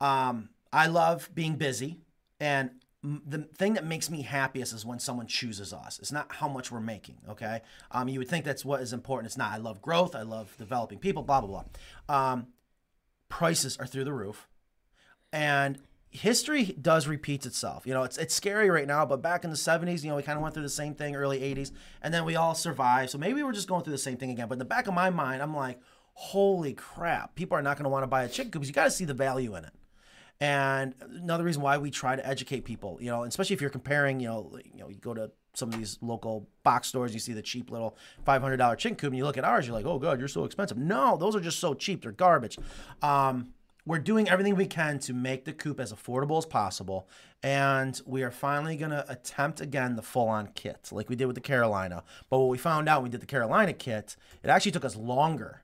[0.00, 2.00] Um, I love being busy,
[2.40, 5.98] and m- the thing that makes me happiest is when someone chooses us.
[6.00, 7.18] It's not how much we're making.
[7.28, 7.60] Okay.
[7.92, 9.26] Um, you would think that's what is important.
[9.26, 9.52] It's not.
[9.52, 10.16] I love growth.
[10.16, 11.22] I love developing people.
[11.22, 11.62] Blah blah
[12.08, 12.32] blah.
[12.32, 12.48] Um,
[13.28, 14.48] prices are through the roof,
[15.32, 15.78] and
[16.10, 17.86] history does repeats itself.
[17.86, 20.22] You know, it's it's scary right now, but back in the 70s, you know, we
[20.22, 21.70] kind of went through the same thing, early 80s,
[22.02, 23.10] and then we all survived.
[23.10, 24.48] So maybe we're just going through the same thing again.
[24.48, 25.78] But in the back of my mind, I'm like,
[26.14, 28.84] holy crap, people are not going to want to buy a chicken because you got
[28.84, 29.72] to see the value in it.
[30.40, 34.20] And another reason why we try to educate people, you know, especially if you're comparing,
[34.20, 37.32] you know, you know, you go to some of these local box stores, you see
[37.32, 37.96] the cheap little
[38.26, 40.78] $500 chicken coop, and you look at ours, you're like, oh god, you're so expensive.
[40.78, 42.56] No, those are just so cheap, they're garbage.
[43.02, 43.52] Um,
[43.84, 47.08] we're doing everything we can to make the coop as affordable as possible,
[47.42, 51.34] and we are finally going to attempt again the full-on kit, like we did with
[51.34, 52.04] the Carolina.
[52.30, 54.94] But what we found out when we did the Carolina kit, it actually took us
[54.94, 55.62] longer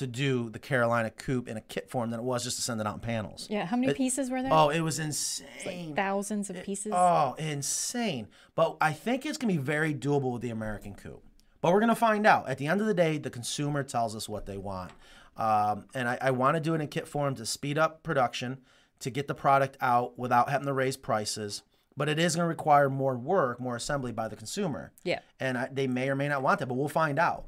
[0.00, 2.80] to do the Carolina coop in a kit form than it was just to send
[2.80, 3.46] it out in panels.
[3.48, 4.52] yeah, how many It- pieces were there?
[4.52, 5.94] Oh, it was insane.
[5.94, 6.92] Thousands of pieces.
[6.94, 8.28] Oh, insane.
[8.54, 11.22] But I think it's going to be very doable with the American coop.
[11.60, 12.48] But we're going to find out.
[12.48, 14.92] At the end of the day, the consumer tells us what they want.
[15.36, 18.58] Um, and I, I want to do it in kit form to speed up production,
[19.00, 21.62] to get the product out without having to raise prices.
[21.96, 24.92] But it is going to require more work, more assembly by the consumer.
[25.04, 25.18] Yeah.
[25.38, 27.44] And I, they may or may not want that, but we'll find out.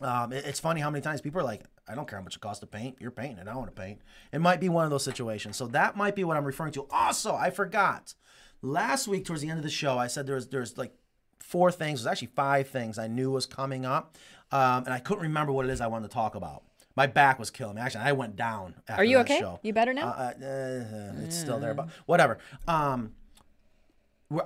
[0.00, 2.36] Um, it- it's funny how many times people are like, I don't care how much
[2.36, 2.96] it costs to paint.
[3.00, 3.48] You're painting it.
[3.48, 4.00] I want to paint.
[4.32, 5.56] It might be one of those situations.
[5.56, 6.86] So that might be what I'm referring to.
[6.90, 8.14] Also, I forgot.
[8.62, 10.92] Last week, towards the end of the show, I said there was there's like
[11.38, 12.00] four things.
[12.02, 14.16] There's actually five things I knew was coming up,
[14.52, 16.62] um, and I couldn't remember what it is I wanted to talk about.
[16.94, 17.80] My back was killing me.
[17.80, 18.74] Actually, I went down.
[18.86, 19.38] After Are you okay?
[19.38, 19.58] Show.
[19.62, 20.08] You better now?
[20.08, 22.38] Uh, uh, uh, it's still there, but whatever.
[22.68, 23.14] Um,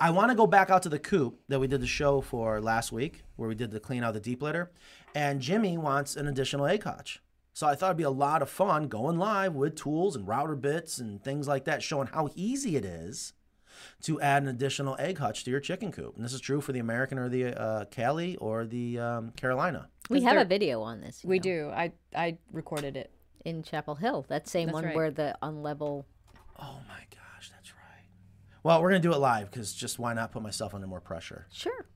[0.00, 2.60] I want to go back out to the coop that we did the show for
[2.60, 4.70] last week, where we did the clean out the deep litter,
[5.14, 7.20] and Jimmy wants an additional egg hutch.
[7.52, 10.56] So I thought it'd be a lot of fun going live with tools and router
[10.56, 13.32] bits and things like that, showing how easy it is
[14.02, 16.16] to add an additional egg hutch to your chicken coop.
[16.16, 19.88] And this is true for the American or the uh, Cali or the um, Carolina.
[20.10, 21.22] We have a video on this.
[21.24, 21.70] we know, do.
[21.74, 23.10] I I recorded it.
[23.44, 24.26] in Chapel Hill.
[24.28, 24.96] That same That's one right.
[24.96, 26.04] where the unlevel.
[26.58, 28.08] Oh my gosh, that's right.
[28.64, 31.46] Well, we're gonna do it live because just why not put myself under more pressure?
[31.52, 31.86] Sure.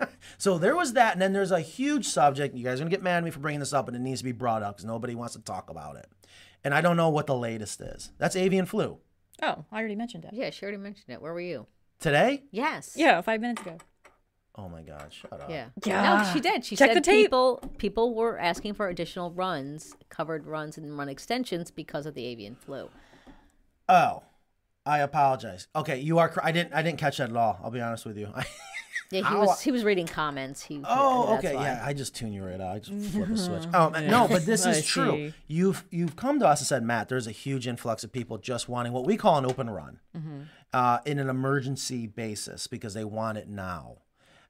[0.38, 2.54] So there was that, and then there's a huge subject.
[2.54, 4.20] You guys are gonna get mad at me for bringing this up, and it needs
[4.20, 6.06] to be brought up because nobody wants to talk about it.
[6.62, 8.12] And I don't know what the latest is.
[8.18, 8.98] That's avian flu.
[9.42, 10.30] Oh, I already mentioned it.
[10.32, 11.22] Yeah, she already mentioned it.
[11.22, 11.66] Where were you?
[11.98, 12.44] Today?
[12.52, 12.92] Yes.
[12.96, 13.78] Yeah, five minutes ago.
[14.54, 15.48] Oh my God, shut up.
[15.48, 15.66] Yeah.
[15.84, 16.22] Yeah.
[16.22, 16.64] No, she did.
[16.64, 17.26] She Check said the tape.
[17.26, 22.24] people people were asking for additional runs, covered runs and run extensions because of the
[22.24, 22.90] avian flu.
[23.88, 24.22] Oh,
[24.84, 25.68] I apologize.
[25.76, 26.32] Okay, you are.
[26.42, 26.74] I didn't.
[26.74, 27.58] I didn't catch that at all.
[27.62, 28.32] I'll be honest with you.
[29.10, 30.62] Yeah, he was he was reading comments.
[30.64, 31.62] He Oh, okay, why.
[31.64, 31.82] yeah.
[31.84, 32.76] I just tune you right out.
[32.76, 33.64] I just flip a switch.
[33.72, 35.32] Oh no, but this is true.
[35.46, 38.68] You've you've come to us and said, Matt, there's a huge influx of people just
[38.68, 40.40] wanting what we call an open run, Mm-hmm.
[40.74, 43.98] uh, in an emergency basis because they want it now,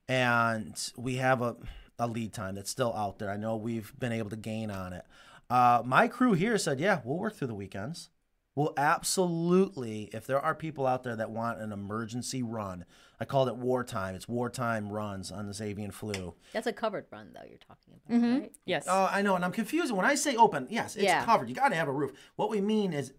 [0.08, 1.56] and we have a
[2.00, 3.30] a lead time that's still out there.
[3.30, 5.04] I know we've been able to gain on it.
[5.50, 8.10] Uh, my crew here said, yeah, we'll work through the weekends.
[8.54, 12.84] We'll absolutely, if there are people out there that want an emergency run,
[13.20, 14.14] I called it wartime.
[14.14, 16.34] It's wartime runs on this avian flu.
[16.52, 17.46] That's a covered run though.
[17.48, 18.40] You're talking about, mm-hmm.
[18.40, 18.52] right?
[18.64, 18.86] Yes.
[18.88, 19.92] Oh, I know, and I'm confused.
[19.92, 21.24] When I say open, yes, it's Yeah.
[21.24, 21.48] covered.
[21.48, 22.12] You got to have a roof.
[22.36, 23.12] What we mean is,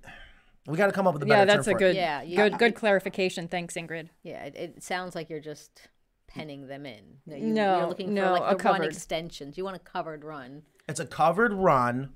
[0.68, 2.22] we got to come up with a better yeah, that's term a for good, Yeah,
[2.22, 3.48] you- good, good clarification.
[3.48, 4.10] Thanks, Ingrid.
[4.24, 5.90] Yeah, it, it sounds like you're just
[6.28, 7.18] penning them in.
[7.26, 9.58] No, you, No, you're looking no, for a like the run extensions.
[9.58, 10.64] You want a covered run.
[10.88, 12.14] It's a covered run.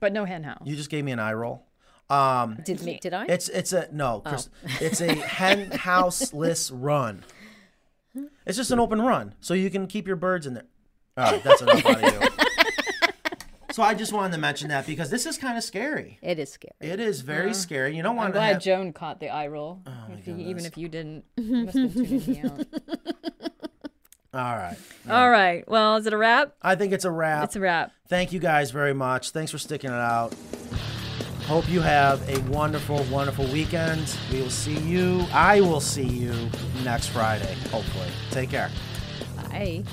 [0.00, 0.62] But no hen house.
[0.64, 1.66] You just gave me an eye roll.
[2.10, 2.98] Um, Did me?
[3.00, 3.24] Did I?
[3.26, 4.28] it's it's a no, Oh.
[4.28, 4.48] Chris,
[4.80, 7.24] it's a hen houseless run.
[8.46, 10.66] It's just an open run, so you can keep your birds in there.
[11.16, 12.28] All right, that's enough out of you.
[13.72, 16.20] So I just wanted to mention that because this is kind of scary.
[16.22, 16.74] it is scary.
[16.80, 17.96] It is very scary.
[17.96, 19.82] You don't I'm want to glad have, Joan caught the eye roll.
[19.84, 22.66] Oh if you, even if you didn't, you must have been me out.
[24.32, 24.76] All right.
[25.10, 25.68] All right.
[25.68, 26.54] Well, is it a wrap?
[26.62, 27.42] I think it's a wrap.
[27.44, 27.90] It's a wrap.
[28.06, 29.30] Thank you guys very much.
[29.30, 30.32] Thanks for sticking it out.
[31.46, 34.16] Hope you have a wonderful, wonderful weekend.
[34.32, 35.26] We will see you.
[35.30, 36.32] I will see you
[36.82, 38.08] next Friday, hopefully.
[38.30, 38.70] Take care.
[39.50, 39.84] Bye.